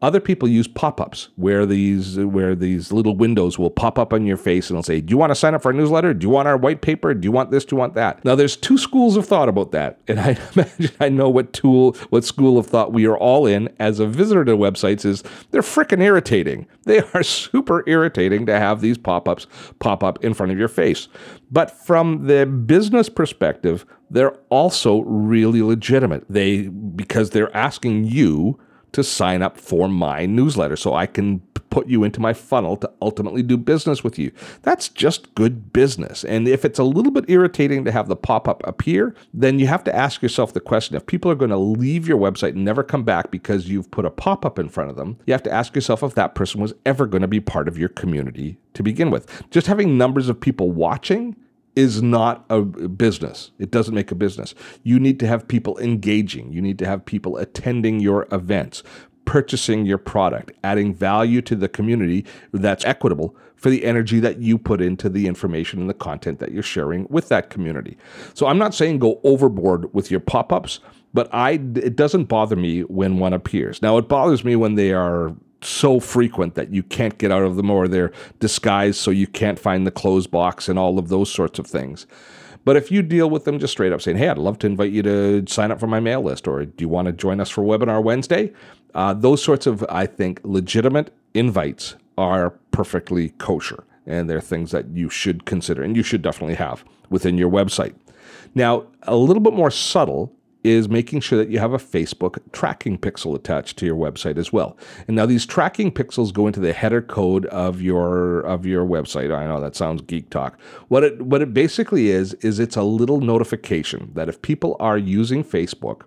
Other 0.01 0.22
people 0.22 0.48
use 0.48 0.68
pop-ups 0.68 1.27
where 1.36 1.65
these 1.65 2.18
where 2.18 2.56
these 2.56 2.94
little 2.94 3.18
windows 3.18 3.60
will 3.60 3.70
pop 3.70 4.00
up 4.00 4.13
on 4.13 4.25
your 4.25 4.38
face 4.38 4.70
and 4.70 4.77
they'll 4.77 4.84
say, 4.84 5.01
"Do 5.01 5.12
you 5.12 5.18
want 5.18 5.32
to 5.32 5.36
sign 5.36 5.53
up 5.53 5.62
for 5.62 5.70
our 5.70 5.74
newsletter? 5.74 6.13
Do 6.13 6.25
you 6.25 6.29
want 6.29 6.48
our 6.48 6.56
white 6.56 6.82
paper? 6.82 7.13
Do 7.13 7.25
you 7.25 7.34
want 7.34 7.51
this? 7.51 7.65
Do 7.65 7.75
you 7.75 7.79
want 7.79 7.96
that?" 7.96 8.24
Now, 8.24 8.36
there's 8.36 8.56
two 8.56 8.77
schools 8.77 9.18
of 9.18 9.25
thought 9.25 9.50
about 9.50 9.72
that, 9.72 10.00
and 10.08 10.20
I 10.20 10.38
imagine 10.56 10.91
I 11.01 11.10
know 11.10 11.29
what 11.29 11.51
tool, 11.51 11.98
what 12.12 12.24
school 12.24 12.58
of 12.58 12.65
thought 12.65 12.94
we 12.94 13.06
are 13.08 13.18
all 13.18 13.46
in 13.46 13.68
as 13.77 14.00
a 14.00 14.08
visitor 14.08 14.46
to 14.46 14.56
websites 14.56 15.03
is 15.03 15.22
they're 15.51 15.62
freaking 15.62 16.01
irritating. 16.01 16.65
They 16.86 17.01
are 17.13 17.24
super 17.24 17.84
irritating 17.86 18.46
to 18.46 18.58
have 18.58 18.79
these 18.79 18.98
pop-ups 18.98 19.48
pop 19.79 20.01
up 20.01 20.24
in 20.24 20.34
front 20.34 20.53
of 20.53 20.58
your 20.58 20.70
face. 20.70 21.10
But 21.51 21.72
from 21.72 22.27
the 22.27 22.46
business 22.46 23.10
perspective, 23.10 23.86
they're 24.10 24.38
also 24.50 25.01
really 25.01 25.62
legitimate. 25.62 26.24
They 26.29 26.70
because 26.70 27.32
they're 27.32 27.56
asking 27.56 28.06
you 28.06 28.60
to 28.93 29.04
sign 29.04 29.41
up 29.41 29.58
for 29.58 29.88
my 29.88 30.25
newsletter 30.25 30.75
so 30.75 30.93
I 30.93 31.06
can 31.06 31.41
put 31.69 31.88
you 31.88 32.04
into 32.04 32.19
my 32.19 32.34
funnel 32.34 32.78
to 32.78 32.91
ultimately 33.02 33.43
do 33.43 33.58
business 33.58 34.04
with 34.04 34.17
you. 34.17 34.32
That's 34.63 34.89
just 34.89 35.34
good 35.36 35.71
business. 35.71 36.23
And 36.23 36.47
if 36.47 36.65
it's 36.65 36.80
a 36.80 36.84
little 36.84 37.12
bit 37.12 37.25
irritating 37.28 37.86
to 37.86 37.91
have 37.91 38.08
the 38.08 38.15
pop 38.15 38.47
up 38.47 38.65
appear, 38.65 39.15
then 39.34 39.60
you 39.60 39.67
have 39.67 39.84
to 39.86 39.95
ask 39.95 40.21
yourself 40.21 40.54
the 40.54 40.60
question 40.60 40.95
if 40.95 41.06
people 41.06 41.30
are 41.32 41.36
going 41.36 41.52
to 41.52 41.58
leave 41.58 42.08
your 42.08 42.17
website 42.17 42.49
and 42.49 42.65
never 42.65 42.84
come 42.84 43.04
back 43.04 43.32
because 43.32 43.69
you've 43.69 43.91
put 43.91 44.06
a 44.06 44.10
pop 44.10 44.45
up 44.45 44.60
in 44.60 44.69
front 44.69 44.89
of 44.89 44.95
them, 44.95 45.17
you 45.25 45.34
have 45.34 45.43
to 45.43 45.52
ask 45.52 45.75
yourself 45.75 46.04
if 46.04 46.15
that 46.15 46.36
person 46.36 46.62
was 46.62 46.73
ever 46.86 47.06
going 47.06 47.21
to 47.21 47.28
be 47.28 47.39
part 47.39 47.67
of 47.67 47.78
your 47.78 47.89
community 47.89 48.58
to 48.73 48.84
begin 48.84 49.12
with. 49.12 49.43
Just 49.52 49.67
having 49.67 49.97
numbers 49.97 50.30
of 50.30 50.39
people 50.39 50.71
watching 50.71 51.36
is 51.80 52.02
not 52.02 52.46
a 52.50 52.62
business. 52.62 53.52
It 53.58 53.72
doesn't 53.72 53.96
make 53.96 54.12
a 54.12 54.15
business. 54.15 54.54
You 54.84 55.00
need 55.00 55.20
to 55.22 55.28
have 55.28 55.48
people 55.48 55.80
engaging. 55.80 56.52
You 56.52 56.62
need 56.62 56.78
to 56.80 56.86
have 56.86 57.06
people 57.06 57.38
attending 57.38 58.02
your 58.02 58.28
events, 58.34 58.84
purchasing 59.24 59.86
your 59.86 59.98
product, 59.98 60.52
adding 60.63 60.94
value 60.94 61.42
to 61.44 61.56
the 61.56 61.70
community 61.70 62.26
that's 62.52 62.84
equitable 62.84 63.36
for 63.56 63.70
the 63.70 63.86
energy 63.86 64.20
that 64.20 64.42
you 64.42 64.58
put 64.58 64.82
into 64.82 65.10
the 65.10 65.28
information 65.28 65.80
and 65.80 65.89
the 65.89 65.94
content 65.94 66.39
that 66.39 66.52
you're 66.52 66.63
sharing 66.63 67.08
with 67.10 67.30
that 67.30 67.50
community. 67.50 67.98
So 68.34 68.48
I'm 68.48 68.58
not 68.58 68.74
saying 68.74 69.00
go 69.00 69.22
overboard 69.24 69.94
with 69.94 70.12
your 70.12 70.20
pop-ups, 70.20 70.80
but 71.13 71.34
I 71.34 71.52
it 71.52 71.96
doesn't 71.96 72.26
bother 72.26 72.56
me 72.56 72.82
when 72.82 73.20
one 73.20 73.34
appears. 73.34 73.82
Now 73.82 73.98
it 73.98 74.08
bothers 74.08 74.44
me 74.44 74.56
when 74.56 74.76
they 74.76 74.92
are 74.94 75.34
so 75.62 76.00
frequent 76.00 76.56
that 76.56 76.74
you 76.74 76.84
can't 76.84 77.17
get 77.17 77.32
out 77.32 77.43
of 77.43 77.56
them 77.56 77.69
or 77.69 77.88
they're 77.88 78.12
disguised 78.39 79.00
so 79.00 79.12
you 79.12 79.28
can't 79.28 79.60
find 79.60 79.86
the 79.86 79.91
close 79.91 80.28
box 80.28 80.69
and 80.69 80.80
all 80.80 80.98
of 80.98 81.10
those 81.10 81.32
sorts 81.32 81.60
of 81.60 81.67
things. 81.67 82.08
But 82.65 82.76
if 82.76 82.91
you 82.91 83.02
deal 83.02 83.30
with 83.30 83.45
them 83.45 83.60
just 83.60 83.72
straight 83.72 83.91
up 83.91 84.02
saying, 84.02 84.17
hey, 84.17 84.30
I'd 84.30 84.38
love 84.38 84.60
to 84.60 84.67
invite 84.67 84.91
you 84.91 85.02
to 85.04 85.45
sign 85.48 85.72
up 85.72 85.80
for 85.80 85.88
my 85.88 86.00
mail 86.00 86.22
list, 86.22 86.48
or 86.48 86.65
do 86.65 86.84
you 86.84 86.89
want 86.89 87.08
to 87.08 87.12
join 87.12 87.39
us 87.39 87.50
for 87.50 87.63
Webinar 87.63 88.04
Wednesday? 88.04 88.52
Uh, 88.93 89.13
those 89.13 89.41
sorts 89.43 89.65
of, 89.65 89.86
I 89.89 90.06
think, 90.06 90.41
legitimate 90.43 91.13
invites 91.34 91.95
are 92.17 92.52
perfectly 92.72 93.30
kosher. 93.30 93.86
And 94.06 94.30
they're 94.30 94.41
things 94.41 94.72
that 94.72 94.89
you 94.89 95.10
should 95.10 95.45
consider 95.45 95.84
and 95.84 95.95
you 95.95 96.04
should 96.04 96.22
definitely 96.22 96.56
have 96.56 96.84
within 97.10 97.38
your 97.38 97.50
website. 97.50 97.95
Now, 98.56 98.88
a 99.04 99.15
little 99.15 99.41
bit 99.41 99.54
more 99.54 99.72
subtle 99.72 100.34
is 100.63 100.89
making 100.89 101.22
sure 101.22 101.38
that 101.38 101.50
you 101.50 101.60
have 101.60 101.74
a 101.74 101.78
Facebook 101.78 102.39
tracking 102.52 102.98
pixel 102.98 103.36
attached 103.36 103.78
to 103.78 103.86
your 103.86 103.95
website 103.95 104.38
as 104.38 104.52
well. 104.52 104.78
And 105.08 105.15
now 105.15 105.26
these 105.26 105.45
tracking 105.45 105.91
pixels 105.91 106.34
go 106.34 106.48
into 106.48 106.60
the 106.60 106.74
header 106.74 107.02
code 107.02 107.45
of 107.48 107.82
your 107.82 108.41
of 108.41 108.65
your 108.65 108.86
website. 108.86 109.34
I 109.34 109.48
know 109.48 109.62
that 109.62 109.76
sounds 109.76 110.02
geek 110.02 110.30
talk. 110.30 110.60
What 110.89 111.04
it 111.04 111.22
what 111.22 111.41
it 111.41 111.54
basically 111.54 112.10
is 112.10 112.34
is 112.36 112.60
it's 112.60 112.76
a 112.76 112.84
little 112.84 113.22
notification 113.22 114.12
that 114.15 114.28
if 114.28 114.41
people 114.41 114.76
are 114.80 114.98
using 114.98 115.43
Facebook, 115.43 116.02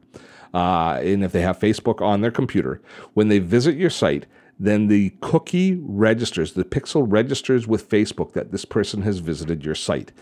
uh, 0.52 1.00
and 1.02 1.24
if 1.24 1.32
they 1.32 1.40
have 1.40 1.58
Facebook 1.58 2.02
on 2.02 2.20
their 2.20 2.30
computer, 2.30 2.82
when 3.14 3.28
they 3.28 3.38
visit 3.38 3.76
your 3.76 3.90
site, 3.90 4.26
then 4.58 4.88
the 4.88 5.10
cookie 5.20 5.78
registers, 5.80 6.52
the 6.52 6.64
pixel 6.64 7.04
registers 7.08 7.66
with 7.66 7.88
Facebook 7.88 8.32
that 8.34 8.52
this 8.52 8.64
person 8.64 9.02
has 9.02 9.18
visited 9.18 9.64
your 9.64 9.74
site. 9.74 10.12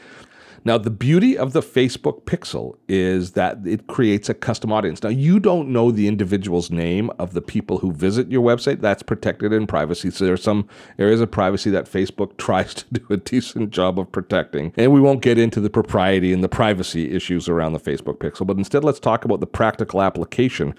Now, 0.65 0.77
the 0.77 0.91
beauty 0.91 1.39
of 1.39 1.53
the 1.53 1.63
Facebook 1.63 2.23
pixel 2.25 2.77
is 2.87 3.33
that 3.33 3.59
it 3.65 3.87
creates 3.87 4.29
a 4.29 4.35
custom 4.35 4.73
audience. 4.73 5.03
Now, 5.03 5.09
you 5.09 5.41
don't 5.41 5.71
know 5.71 5.91
the 5.91 6.07
individual's 6.07 6.71
name 6.71 7.11
of 7.19 7.33
the 7.33 7.41
people 7.41 7.79
who 7.79 7.93
visit 7.93 8.31
your 8.31 8.43
website. 8.43 8.81
That's 8.81 9.03
protected 9.03 9.53
in 9.53 9.67
privacy. 9.67 10.11
So, 10.11 10.27
there's 10.27 10.43
some 10.43 10.69
areas 10.99 11.21
of 11.21 11.31
privacy 11.31 11.71
that 11.71 11.87
Facebook 11.87 12.37
tries 12.39 12.75
to 12.75 12.85
do 12.93 13.07
a 13.11 13.17
decent 13.17 13.71
job 13.71 13.99
of 13.99 14.13
protecting. 14.13 14.73
And 14.77 14.93
we 14.93 15.01
won't 15.01 15.23
get 15.23 15.39
into 15.39 15.61
the 15.61 15.71
propriety 15.71 16.33
and 16.33 16.45
the 16.45 16.49
privacy 16.49 17.11
issues 17.11 17.49
around 17.49 17.73
the 17.73 17.81
Facebook 17.81 18.19
pixel, 18.19 18.47
but 18.47 18.59
instead, 18.59 18.85
let's 18.85 19.01
talk 19.01 19.25
about 19.25 19.41
the 19.41 19.47
practical 19.47 20.03
application. 20.03 20.75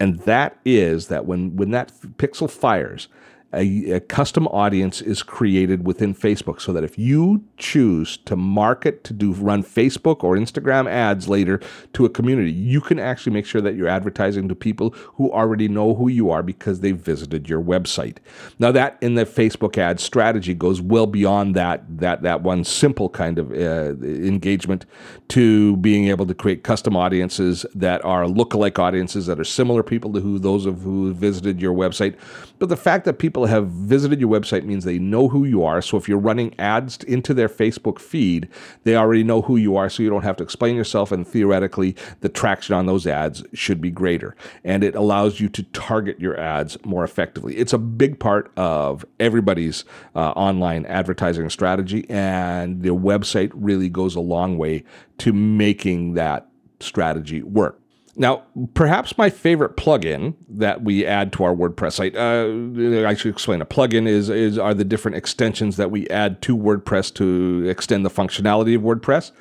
And 0.00 0.20
that 0.20 0.58
is 0.64 1.08
that 1.08 1.26
when, 1.26 1.56
when 1.56 1.70
that 1.70 1.92
pixel 2.18 2.50
fires, 2.50 3.08
a, 3.54 3.92
a, 3.92 4.00
custom 4.00 4.46
audience 4.48 5.00
is 5.00 5.22
created 5.22 5.86
within 5.86 6.14
Facebook 6.14 6.60
so 6.60 6.72
that 6.72 6.84
if 6.84 6.98
you 6.98 7.44
choose 7.56 8.16
to 8.18 8.36
market 8.36 9.04
to 9.04 9.12
do 9.12 9.32
run 9.32 9.62
Facebook 9.62 10.22
or 10.22 10.36
Instagram 10.36 10.88
ads 10.88 11.28
later 11.28 11.60
to 11.92 12.04
a 12.04 12.10
community, 12.10 12.52
you 12.52 12.80
can 12.80 12.98
actually 12.98 13.32
make 13.32 13.46
sure 13.46 13.60
that 13.60 13.74
you're 13.74 13.88
advertising 13.88 14.48
to 14.48 14.54
people 14.54 14.90
who 15.14 15.30
already 15.32 15.68
know 15.68 15.94
who 15.94 16.08
you 16.08 16.30
are 16.30 16.42
because 16.42 16.80
they 16.80 16.92
visited 16.92 17.48
your 17.48 17.60
website. 17.60 18.18
Now 18.58 18.72
that 18.72 18.98
in 19.00 19.14
the 19.14 19.24
Facebook 19.24 19.78
ad 19.78 20.00
strategy 20.00 20.54
goes 20.54 20.80
well 20.80 21.06
beyond 21.06 21.54
that 21.56 21.84
that 21.98 22.22
that 22.22 22.42
one 22.42 22.64
simple 22.64 23.08
kind 23.08 23.38
of 23.38 23.50
uh, 23.52 23.94
engagement 24.04 24.86
to 25.28 25.76
being 25.78 26.08
able 26.08 26.26
to 26.26 26.34
create 26.34 26.64
custom 26.64 26.96
audiences 26.96 27.64
that 27.74 28.04
are 28.04 28.24
lookalike 28.24 28.78
audiences 28.78 29.26
that 29.26 29.40
are 29.40 29.44
similar 29.44 29.82
people 29.82 30.12
to 30.12 30.20
who 30.20 30.38
those 30.38 30.66
of 30.66 30.82
who 30.82 31.12
visited 31.14 31.60
your 31.60 31.74
website. 31.74 32.16
But 32.58 32.68
the 32.68 32.76
fact 32.76 33.04
that 33.04 33.14
people 33.14 33.43
people 33.44 33.62
have 33.62 33.68
visited 33.68 34.20
your 34.20 34.30
website 34.30 34.64
means 34.64 34.84
they 34.84 34.98
know 34.98 35.28
who 35.28 35.44
you 35.44 35.62
are. 35.62 35.82
So 35.82 35.98
if 35.98 36.08
you're 36.08 36.18
running 36.18 36.58
ads 36.58 37.04
into 37.04 37.34
their 37.34 37.48
Facebook 37.48 37.98
feed, 37.98 38.48
they 38.84 38.96
already 38.96 39.22
know 39.22 39.42
who 39.42 39.56
you 39.56 39.76
are, 39.76 39.90
so 39.90 40.02
you 40.02 40.08
don't 40.08 40.22
have 40.22 40.36
to 40.36 40.44
explain 40.44 40.76
yourself. 40.76 41.12
And 41.12 41.26
theoretically, 41.26 41.94
the 42.20 42.30
traction 42.30 42.74
on 42.74 42.86
those 42.86 43.06
ads 43.06 43.44
should 43.52 43.80
be 43.82 43.90
greater. 43.90 44.34
And 44.64 44.82
it 44.82 44.94
allows 44.94 45.40
you 45.40 45.50
to 45.50 45.62
target 45.74 46.18
your 46.18 46.40
ads 46.40 46.78
more 46.86 47.04
effectively. 47.04 47.56
It's 47.56 47.74
a 47.74 47.78
big 47.78 48.18
part 48.18 48.50
of 48.56 49.04
everybody's 49.20 49.84
uh, 50.14 50.30
online 50.30 50.86
advertising 50.86 51.50
strategy, 51.50 52.06
and 52.08 52.82
the 52.82 52.94
website 52.94 53.50
really 53.54 53.90
goes 53.90 54.14
a 54.14 54.20
long 54.20 54.56
way 54.56 54.84
to 55.18 55.34
making 55.34 56.14
that 56.14 56.48
strategy 56.80 57.42
work. 57.42 57.78
Now, 58.16 58.44
perhaps 58.74 59.18
my 59.18 59.28
favorite 59.28 59.76
plugin 59.76 60.34
that 60.48 60.82
we 60.82 61.04
add 61.04 61.32
to 61.34 61.44
our 61.44 61.54
WordPress 61.54 61.94
site, 61.94 62.16
uh, 62.16 63.08
I 63.08 63.14
should 63.14 63.32
explain. 63.32 63.60
A 63.60 63.66
plugin 63.66 64.06
is, 64.06 64.28
is 64.30 64.56
are 64.56 64.72
the 64.72 64.84
different 64.84 65.16
extensions 65.16 65.76
that 65.76 65.90
we 65.90 66.08
add 66.08 66.40
to 66.42 66.56
WordPress 66.56 67.12
to 67.14 67.68
extend 67.68 68.06
the 68.06 68.10
functionality 68.10 68.76
of 68.76 68.82
WordPress. 68.82 69.32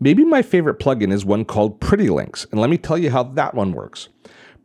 Maybe 0.00 0.24
my 0.24 0.42
favorite 0.42 0.78
plugin 0.78 1.12
is 1.12 1.24
one 1.24 1.44
called 1.44 1.80
Pretty 1.80 2.08
Links, 2.08 2.46
and 2.50 2.60
let 2.60 2.70
me 2.70 2.78
tell 2.78 2.98
you 2.98 3.10
how 3.10 3.22
that 3.22 3.54
one 3.54 3.72
works. 3.72 4.08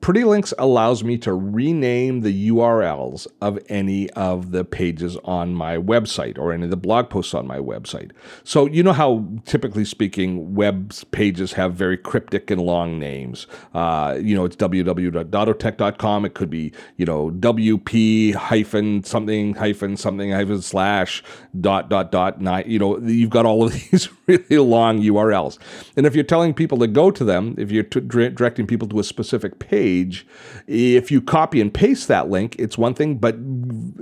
Pretty 0.03 0.25
Links 0.25 0.53
allows 0.57 1.01
me 1.01 1.17
to 1.19 1.33
rename 1.33 2.19
the 2.23 2.49
URLs 2.49 3.25
of 3.39 3.57
any 3.69 4.09
of 4.09 4.51
the 4.51 4.65
pages 4.65 5.15
on 5.23 5.55
my 5.55 5.77
website 5.77 6.37
or 6.37 6.51
any 6.51 6.65
of 6.65 6.71
the 6.71 6.75
blog 6.75 7.09
posts 7.09 7.33
on 7.33 7.47
my 7.47 7.57
website. 7.57 8.11
So, 8.43 8.65
you 8.65 8.83
know 8.83 8.91
how, 8.91 9.25
typically 9.45 9.85
speaking, 9.85 10.55
web 10.55 10.93
pages 11.11 11.53
have 11.53 11.75
very 11.75 11.95
cryptic 11.95 12.51
and 12.51 12.59
long 12.59 12.99
names. 12.99 13.47
Uh, 13.73 14.19
you 14.21 14.35
know, 14.35 14.43
it's 14.43 14.57
www.dottotech.com. 14.57 16.25
It 16.25 16.33
could 16.33 16.49
be, 16.49 16.73
you 16.97 17.05
know, 17.05 17.29
WP 17.29 18.35
hyphen 18.35 19.05
something 19.05 19.53
hyphen 19.53 19.95
something 19.95 20.31
hyphen 20.31 20.61
slash 20.61 21.23
dot 21.61 21.89
dot 21.89 22.11
dot 22.11 22.41
nine. 22.41 22.65
You 22.67 22.77
know, 22.77 22.99
you've 22.99 23.29
got 23.29 23.45
all 23.45 23.67
of 23.67 23.71
these 23.91 24.09
really 24.27 24.57
long 24.57 25.01
URLs. 25.01 25.57
And 25.97 26.05
if 26.05 26.15
you're 26.15 26.23
telling 26.23 26.53
people 26.53 26.77
to 26.79 26.88
go 26.88 27.12
to 27.12 27.23
them, 27.23 27.55
if 27.57 27.71
you're 27.71 27.83
t- 27.83 27.99
directing 27.99 28.67
people 28.67 28.88
to 28.89 28.99
a 28.99 29.03
specific 29.03 29.59
page, 29.59 30.25
if 30.67 31.12
you 31.12 31.21
copy 31.21 31.59
and 31.59 31.73
paste 31.73 32.07
that 32.07 32.29
link, 32.29 32.55
it's 32.57 32.77
one 32.77 32.93
thing, 32.93 33.17
but 33.17 33.36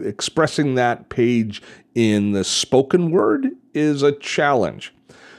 expressing 0.06 0.76
that 0.76 1.10
page 1.10 1.62
in 1.96 2.32
the 2.32 2.44
spoken 2.44 3.12
word 3.12 3.48
is 3.74 4.04
a 4.04 4.12
challenge. 4.12 4.94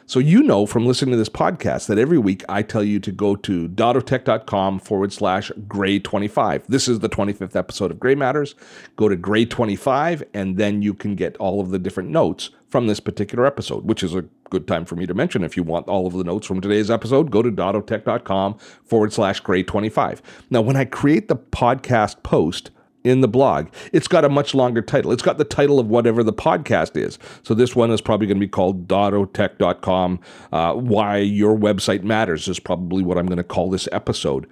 So 0.07 0.19
you 0.19 0.43
know 0.43 0.67
from 0.67 0.85
listening 0.85 1.13
to 1.13 1.17
this 1.17 1.29
podcast 1.29 1.87
that 1.87 1.97
every 1.97 2.19
week 2.19 2.45
I 2.49 2.63
tell 2.63 2.83
you 2.83 3.01
to 3.01 3.13
go 3.13 3.37
to 3.37 3.69
dottotech.com 3.69 4.81
forward 4.81 5.13
slash 5.13 5.51
gray 5.67 6.01
25. 6.01 6.67
This 6.69 6.89
is 6.89 6.99
the 6.99 7.09
25th 7.09 7.57
episode 7.57 7.91
of 7.91 8.01
Gray 8.01 8.15
Matters. 8.15 8.55
Go 8.97 9.09
to 9.09 9.17
gray 9.17 9.45
25 9.45 10.23
and 10.35 10.57
then 10.57 10.83
you 10.83 10.93
can 10.93 11.15
get 11.15 11.37
all 11.39 11.61
of 11.61 11.71
the 11.71 11.79
different 11.79 12.11
notes 12.11 12.51
from 12.69 12.89
this 12.89 13.01
particular 13.01 13.47
episode, 13.47 13.85
which 13.85 14.03
is 14.03 14.15
a 14.15 14.25
good 14.53 14.69
time 14.69 14.85
for 14.85 14.97
me 14.97 15.07
to 15.07 15.15
mention. 15.15 15.43
If 15.43 15.57
you 15.57 15.63
want 15.63 15.89
all 15.89 16.07
of 16.07 16.13
the 16.13 16.25
notes 16.25 16.47
from 16.47 16.61
today's 16.61 16.91
episode, 16.91 17.31
go 17.31 17.41
to 17.41 17.51
dottotech.com 17.51 18.59
forward 18.85 19.11
slash 19.11 19.41
gray 19.41 19.63
25. 19.63 20.21
Now, 20.51 20.61
when 20.61 20.77
I 20.77 20.85
create 20.85 21.29
the 21.29 21.37
podcast 21.37 22.23
post, 22.23 22.71
in 23.05 23.21
the 23.21 23.27
blog. 23.27 23.67
It's 23.93 24.07
got 24.07 24.25
a 24.25 24.29
much 24.29 24.55
longer 24.55 24.81
title. 24.81 25.11
It's 25.11 25.25
got 25.25 25.37
the 25.37 25.45
title 25.45 25.81
of 25.81 25.89
whatever 25.89 26.23
the 26.23 26.33
podcast 26.33 26.97
is. 26.97 27.19
So 27.43 27.53
this 27.53 27.75
one 27.75 27.91
is 27.91 28.01
probably 28.01 28.29
going 28.29 28.37
to 28.37 28.47
be 28.47 28.49
called 28.49 28.87
dottotech.com. 28.87 30.21
Uh, 30.53 30.75
Why 30.75 31.17
Your 31.17 31.59
Website 31.59 32.05
Matters 32.05 32.47
is 32.47 32.61
probably 32.61 33.03
what 33.03 33.19
I'm 33.19 33.27
going 33.27 33.39
to 33.39 33.43
call 33.43 33.71
this 33.71 33.89
episode 33.91 34.47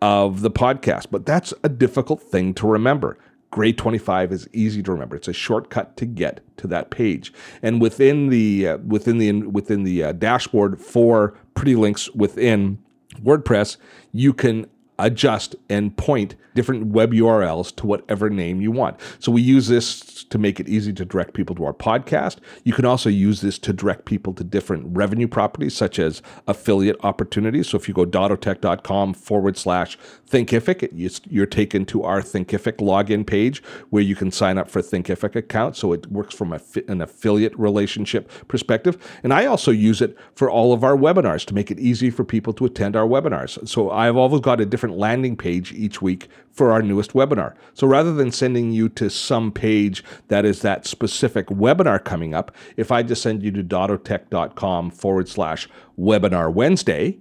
of 0.00 0.40
the 0.40 0.50
podcast. 0.50 1.08
But 1.10 1.26
that's 1.26 1.52
a 1.62 1.68
difficult 1.68 2.22
thing 2.22 2.54
to 2.54 2.66
remember. 2.66 3.18
Gray 3.50 3.72
25 3.72 4.32
is 4.32 4.48
easy 4.52 4.82
to 4.82 4.92
remember. 4.92 5.16
It's 5.16 5.28
a 5.28 5.32
shortcut 5.32 5.96
to 5.96 6.06
get 6.06 6.40
to 6.58 6.66
that 6.68 6.90
page. 6.90 7.32
And 7.62 7.80
within 7.80 8.28
the 8.28 8.68
uh, 8.68 8.76
within 8.78 9.18
the 9.18 9.32
within 9.42 9.82
the 9.82 10.04
uh, 10.04 10.12
dashboard 10.12 10.80
for 10.80 11.36
Pretty 11.54 11.74
Links 11.74 12.08
within 12.14 12.78
WordPress, 13.22 13.76
you 14.12 14.32
can 14.32 14.66
adjust 15.04 15.56
and 15.68 15.96
point 15.96 16.34
different 16.54 16.86
web 16.86 17.12
URLs 17.12 17.74
to 17.76 17.86
whatever 17.86 18.28
name 18.28 18.60
you 18.60 18.72
want. 18.72 18.98
So 19.18 19.30
we 19.30 19.40
use 19.40 19.68
this 19.68 20.24
to 20.24 20.38
make 20.38 20.58
it 20.58 20.68
easy 20.68 20.92
to 20.92 21.04
direct 21.04 21.34
people 21.34 21.54
to 21.56 21.64
our 21.64 21.72
podcast. 21.72 22.38
You 22.64 22.72
can 22.72 22.84
also 22.84 23.08
use 23.08 23.40
this 23.40 23.58
to 23.60 23.72
direct 23.72 24.04
people 24.04 24.32
to 24.34 24.44
different 24.44 24.96
revenue 24.96 25.28
properties 25.28 25.74
such 25.74 25.98
as 25.98 26.22
affiliate 26.46 26.96
opportunities. 27.04 27.68
So 27.68 27.76
if 27.76 27.86
you 27.88 27.94
go 27.94 28.04
dottotech.com 28.04 29.14
forward 29.14 29.56
slash 29.56 29.96
Thinkific, 30.28 30.90
you're 31.30 31.46
taken 31.46 31.84
to 31.86 32.02
our 32.02 32.20
Thinkific 32.20 32.78
login 32.78 33.26
page 33.26 33.62
where 33.90 34.02
you 34.02 34.16
can 34.16 34.30
sign 34.30 34.58
up 34.58 34.68
for 34.68 34.82
Thinkific 34.82 35.36
account. 35.36 35.76
So 35.76 35.92
it 35.92 36.06
works 36.10 36.34
from 36.34 36.52
an 36.52 37.00
affiliate 37.00 37.56
relationship 37.58 38.30
perspective. 38.48 38.98
And 39.22 39.32
I 39.32 39.46
also 39.46 39.70
use 39.70 40.00
it 40.00 40.16
for 40.34 40.50
all 40.50 40.72
of 40.72 40.84
our 40.84 40.96
webinars 40.96 41.44
to 41.46 41.54
make 41.54 41.70
it 41.70 41.78
easy 41.78 42.10
for 42.10 42.24
people 42.24 42.52
to 42.54 42.64
attend 42.64 42.96
our 42.96 43.06
webinars. 43.06 43.68
So 43.68 43.90
I've 43.90 44.16
always 44.16 44.40
got 44.40 44.60
a 44.60 44.66
different 44.66 44.89
landing 44.90 45.36
page 45.36 45.72
each 45.72 46.02
week 46.02 46.28
for 46.50 46.72
our 46.72 46.82
newest 46.82 47.12
webinar. 47.12 47.54
So 47.74 47.86
rather 47.86 48.12
than 48.12 48.32
sending 48.32 48.72
you 48.72 48.88
to 48.90 49.08
some 49.08 49.52
page 49.52 50.04
that 50.28 50.44
is 50.44 50.62
that 50.62 50.86
specific 50.86 51.46
webinar 51.46 52.02
coming 52.04 52.34
up, 52.34 52.54
if 52.76 52.92
I 52.92 53.02
just 53.02 53.22
send 53.22 53.42
you 53.42 53.50
to 53.52 53.62
dottotech.com 53.62 54.90
forward 54.90 55.28
slash 55.28 55.68
webinar 55.98 56.52
Wednesday, 56.52 57.18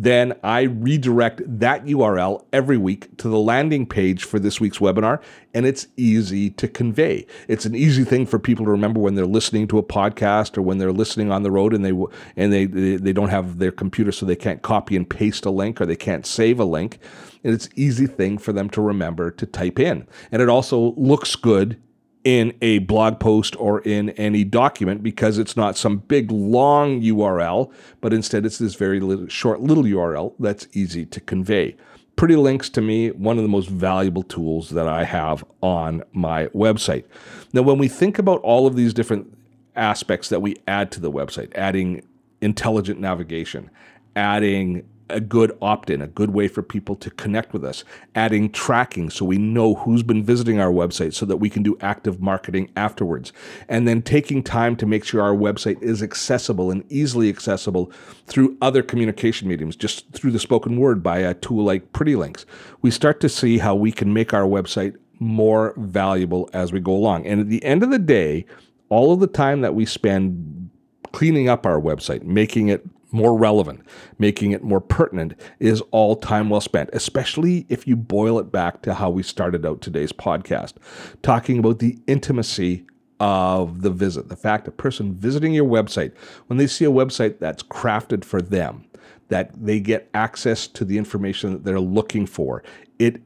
then 0.00 0.32
I 0.44 0.62
redirect 0.62 1.42
that 1.58 1.84
URL 1.84 2.44
every 2.52 2.76
week 2.76 3.16
to 3.16 3.28
the 3.28 3.38
landing 3.38 3.84
page 3.84 4.22
for 4.22 4.38
this 4.38 4.60
week's 4.60 4.78
webinar, 4.78 5.20
and 5.52 5.66
it's 5.66 5.88
easy 5.96 6.50
to 6.50 6.68
convey. 6.68 7.26
It's 7.48 7.66
an 7.66 7.74
easy 7.74 8.04
thing 8.04 8.24
for 8.24 8.38
people 8.38 8.64
to 8.66 8.70
remember 8.70 9.00
when 9.00 9.16
they're 9.16 9.26
listening 9.26 9.66
to 9.68 9.78
a 9.78 9.82
podcast 9.82 10.56
or 10.56 10.62
when 10.62 10.78
they're 10.78 10.92
listening 10.92 11.32
on 11.32 11.42
the 11.42 11.50
road 11.50 11.74
and 11.74 11.84
they 11.84 11.92
and 12.36 12.52
they 12.52 12.66
they 12.66 13.12
don't 13.12 13.30
have 13.30 13.58
their 13.58 13.72
computer 13.72 14.12
so 14.12 14.24
they 14.24 14.36
can't 14.36 14.62
copy 14.62 14.94
and 14.94 15.10
paste 15.10 15.44
a 15.44 15.50
link 15.50 15.80
or 15.80 15.86
they 15.86 15.96
can't 15.96 16.24
save 16.24 16.60
a 16.60 16.64
link. 16.64 17.00
And 17.42 17.52
it's 17.52 17.68
easy 17.74 18.06
thing 18.06 18.38
for 18.38 18.52
them 18.52 18.70
to 18.70 18.80
remember 18.80 19.32
to 19.32 19.46
type 19.46 19.80
in. 19.80 20.06
And 20.30 20.40
it 20.40 20.48
also 20.48 20.92
looks 20.96 21.34
good 21.34 21.76
in 22.24 22.52
a 22.60 22.78
blog 22.80 23.20
post 23.20 23.56
or 23.58 23.80
in 23.80 24.10
any 24.10 24.44
document 24.44 25.02
because 25.02 25.38
it's 25.38 25.56
not 25.56 25.76
some 25.76 25.98
big 25.98 26.30
long 26.30 27.00
URL, 27.00 27.72
but 28.00 28.12
instead 28.12 28.44
it's 28.44 28.58
this 28.58 28.74
very 28.74 29.00
little, 29.00 29.28
short 29.28 29.60
little 29.60 29.84
URL 29.84 30.34
that's 30.38 30.66
easy 30.72 31.06
to 31.06 31.20
convey. 31.20 31.76
Pretty 32.16 32.34
Links 32.36 32.68
to 32.70 32.80
me, 32.80 33.10
one 33.12 33.36
of 33.36 33.44
the 33.44 33.48
most 33.48 33.68
valuable 33.68 34.24
tools 34.24 34.70
that 34.70 34.88
I 34.88 35.04
have 35.04 35.44
on 35.62 36.02
my 36.12 36.46
website. 36.48 37.04
Now, 37.52 37.62
when 37.62 37.78
we 37.78 37.86
think 37.86 38.18
about 38.18 38.40
all 38.40 38.66
of 38.66 38.74
these 38.74 38.92
different 38.92 39.38
aspects 39.76 40.28
that 40.28 40.42
we 40.42 40.56
add 40.66 40.90
to 40.92 41.00
the 41.00 41.12
website, 41.12 41.54
adding 41.54 42.02
intelligent 42.40 43.00
navigation, 43.00 43.70
adding 44.16 44.84
a 45.10 45.20
good 45.20 45.56
opt 45.62 45.90
in, 45.90 46.02
a 46.02 46.06
good 46.06 46.30
way 46.30 46.48
for 46.48 46.62
people 46.62 46.96
to 46.96 47.10
connect 47.10 47.52
with 47.52 47.64
us, 47.64 47.84
adding 48.14 48.50
tracking 48.50 49.10
so 49.10 49.24
we 49.24 49.38
know 49.38 49.74
who's 49.74 50.02
been 50.02 50.22
visiting 50.22 50.60
our 50.60 50.70
website 50.70 51.14
so 51.14 51.26
that 51.26 51.38
we 51.38 51.50
can 51.50 51.62
do 51.62 51.76
active 51.80 52.20
marketing 52.20 52.70
afterwards, 52.76 53.32
and 53.68 53.86
then 53.86 54.02
taking 54.02 54.42
time 54.42 54.76
to 54.76 54.86
make 54.86 55.04
sure 55.04 55.22
our 55.22 55.34
website 55.34 55.80
is 55.82 56.02
accessible 56.02 56.70
and 56.70 56.84
easily 56.90 57.28
accessible 57.28 57.90
through 58.26 58.56
other 58.60 58.82
communication 58.82 59.48
mediums, 59.48 59.76
just 59.76 60.10
through 60.12 60.30
the 60.30 60.38
spoken 60.38 60.78
word 60.78 61.02
by 61.02 61.18
a 61.18 61.34
tool 61.34 61.64
like 61.64 61.92
Pretty 61.92 62.16
Links. 62.16 62.46
We 62.82 62.90
start 62.90 63.20
to 63.20 63.28
see 63.28 63.58
how 63.58 63.74
we 63.74 63.92
can 63.92 64.12
make 64.12 64.34
our 64.34 64.44
website 64.44 64.96
more 65.20 65.74
valuable 65.76 66.48
as 66.52 66.72
we 66.72 66.80
go 66.80 66.92
along. 66.92 67.26
And 67.26 67.40
at 67.40 67.48
the 67.48 67.64
end 67.64 67.82
of 67.82 67.90
the 67.90 67.98
day, 67.98 68.46
all 68.88 69.12
of 69.12 69.20
the 69.20 69.26
time 69.26 69.60
that 69.62 69.74
we 69.74 69.84
spend 69.84 70.70
cleaning 71.12 71.48
up 71.48 71.66
our 71.66 71.80
website, 71.80 72.22
making 72.22 72.68
it 72.68 72.86
more 73.10 73.36
relevant, 73.36 73.86
making 74.18 74.52
it 74.52 74.62
more 74.62 74.80
pertinent, 74.80 75.34
is 75.58 75.80
all 75.90 76.16
time 76.16 76.50
well 76.50 76.60
spent, 76.60 76.90
especially 76.92 77.66
if 77.68 77.86
you 77.86 77.96
boil 77.96 78.38
it 78.38 78.52
back 78.52 78.82
to 78.82 78.94
how 78.94 79.10
we 79.10 79.22
started 79.22 79.64
out 79.64 79.80
today's 79.80 80.12
podcast, 80.12 80.74
talking 81.22 81.58
about 81.58 81.78
the 81.78 81.98
intimacy 82.06 82.84
of 83.20 83.82
the 83.82 83.90
visit. 83.90 84.28
The 84.28 84.36
fact 84.36 84.68
a 84.68 84.70
person 84.70 85.14
visiting 85.14 85.52
your 85.52 85.64
website, 85.64 86.14
when 86.46 86.56
they 86.56 86.66
see 86.66 86.84
a 86.84 86.90
website 86.90 87.38
that's 87.38 87.62
crafted 87.62 88.24
for 88.24 88.40
them, 88.40 88.84
that 89.28 89.50
they 89.54 89.80
get 89.80 90.08
access 90.14 90.66
to 90.68 90.84
the 90.84 90.98
information 90.98 91.52
that 91.52 91.64
they're 91.64 91.80
looking 91.80 92.26
for, 92.26 92.62
it 92.98 93.22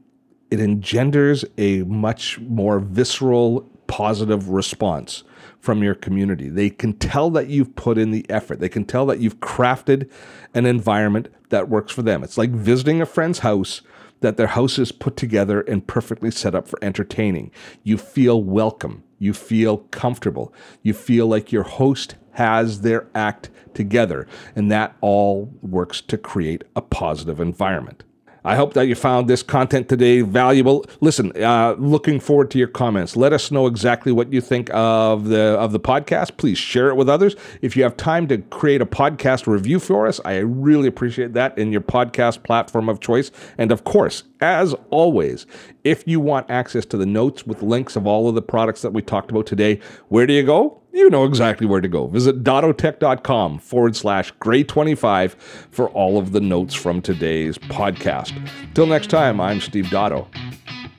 it 0.51 0.61
engenders 0.61 1.47
a 1.57 1.83
much 1.85 2.39
more 2.41 2.79
visceral, 2.79 3.63
positive 3.87 4.51
response 4.51 5.25
from 5.63 5.81
your 5.81 5.95
community. 5.95 6.49
They 6.49 6.71
can 6.71 6.93
tell 6.95 7.31
that 7.31 7.47
you've 7.47 7.77
put 7.77 7.97
in 7.97 8.11
the 8.11 8.29
effort. 8.29 8.59
They 8.59 8.69
can 8.69 8.85
tell 8.85 9.07
that 9.07 9.21
you've 9.21 9.39
crafted 9.39 10.11
an 10.55 10.67
environment 10.67 11.29
that 11.51 11.69
works 11.69 11.93
for 11.93 12.03
them. 12.03 12.25
It's 12.25 12.37
like 12.37 12.51
visiting 12.51 13.01
a 13.01 13.07
friend's 13.07 13.39
house 13.39 13.81
that 14.23 14.37
their 14.37 14.49
house 14.49 14.77
is 14.77 14.91
put 14.91 15.17
together 15.17 15.61
and 15.61 15.87
perfectly 15.87 16.33
set 16.33 16.57
up 16.57 16.67
for 16.67 16.81
entertaining. 16.83 17.53
You 17.85 17.97
feel 17.97 18.43
welcome. 18.43 19.05
You 19.21 19.33
feel 19.33 19.79
comfortable. 19.79 20.53
You 20.83 20.95
feel 20.95 21.29
like 21.29 21.53
your 21.53 21.63
host 21.63 22.17
has 22.33 22.81
their 22.81 23.07
act 23.15 23.49
together. 23.73 24.27
And 24.57 24.69
that 24.73 24.97
all 25.01 25.55
works 25.63 26.01
to 26.01 26.19
create 26.19 26.65
a 26.75 26.83
positive 26.83 27.39
environment. 27.39 28.03
I 28.45 28.57
hope 28.57 28.75
that 28.75 28.89
you 28.89 28.95
found 28.95 29.29
this 29.29 29.43
content 29.43 29.89
today 29.89 30.23
valuable. 30.23 30.85
Listen, 31.01 31.33
uh, 31.41 31.77
looking 31.79 32.19
forward 32.19 32.51
to 32.53 32.59
your 32.59 32.69
comments. 32.69 33.17
Let 33.17 33.33
us 33.33 33.51
know 33.51 33.67
exactly 33.67 34.11
what 34.11 34.33
you 34.33 34.41
think 34.41 34.69
of 34.73 35.29
the 35.29 35.57
of 35.59 35.73
the 35.73 35.81
podcast. 35.81 36.37
Please 36.37 36.59
share 36.59 36.89
it 36.89 36.97
with 36.97 37.09
others. 37.09 37.37
If 37.61 37.77
you 37.77 37.85
have 37.85 37.97
time 37.97 38.27
to 38.29 38.39
create 38.39 38.81
a 38.81 38.87
podcast 38.87 39.47
review 39.47 39.79
for 39.79 40.07
us, 40.07 40.21
I 40.25 40.39
really 40.39 40.89
appreciate 40.89 41.35
that 41.35 41.57
in 41.57 41.71
your 41.71 41.81
podcast 41.81 42.43
platform 42.43 42.89
of 42.89 43.01
choice. 43.01 43.31
And 43.59 43.71
of 43.71 43.85
course, 43.85 44.25
as 44.41 44.75
always, 44.91 45.47
if 45.85 46.07
you 46.07 46.21
want 46.21 46.51
access 46.51 46.87
to 46.87 46.97
the 46.97 47.07
notes 47.07 47.47
with 47.47 47.63
links 47.63 47.97
of 47.97 48.07
all 48.07 48.29
of 48.29 48.35
the 48.35 48.43
products 48.43 48.83
that 48.83 48.93
we 48.93 49.03
talked 49.03 49.31
about 49.31 49.47
today, 49.47 49.81
where 50.09 50.27
do 50.27 50.33
you 50.33 50.43
go? 50.43 50.83
you 50.93 51.09
know 51.11 51.25
exactly 51.25 51.67
where 51.67 51.81
to 51.81 51.89
go. 51.89 52.07
Visit 52.07 52.45
dottotech.com 52.45 53.59
forward 53.59 53.97
slash 53.97 54.33
gray25 54.35 55.35
for 55.71 55.89
all 55.91 56.19
of 56.19 56.33
the 56.33 56.41
notes 56.41 56.75
from 56.75 57.01
today's 57.01 57.59
podcast. 57.59 58.33
Till 58.75 58.87
next 58.87 59.09
time, 59.09 59.41
I'm 59.41 59.61
Steve 59.61 59.87
Dotto. 59.87 60.33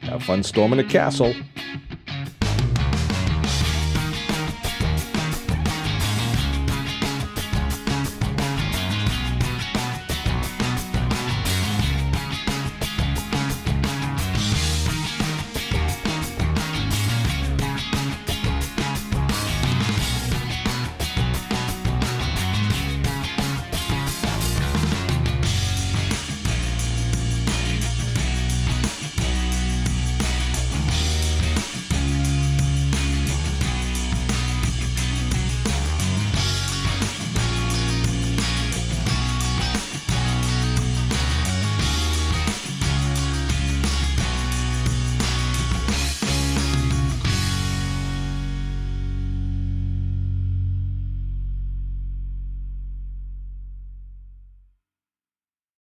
Have 0.01 0.23
fun 0.23 0.43
storming 0.43 0.79
a 0.79 0.83
castle. 0.83 1.33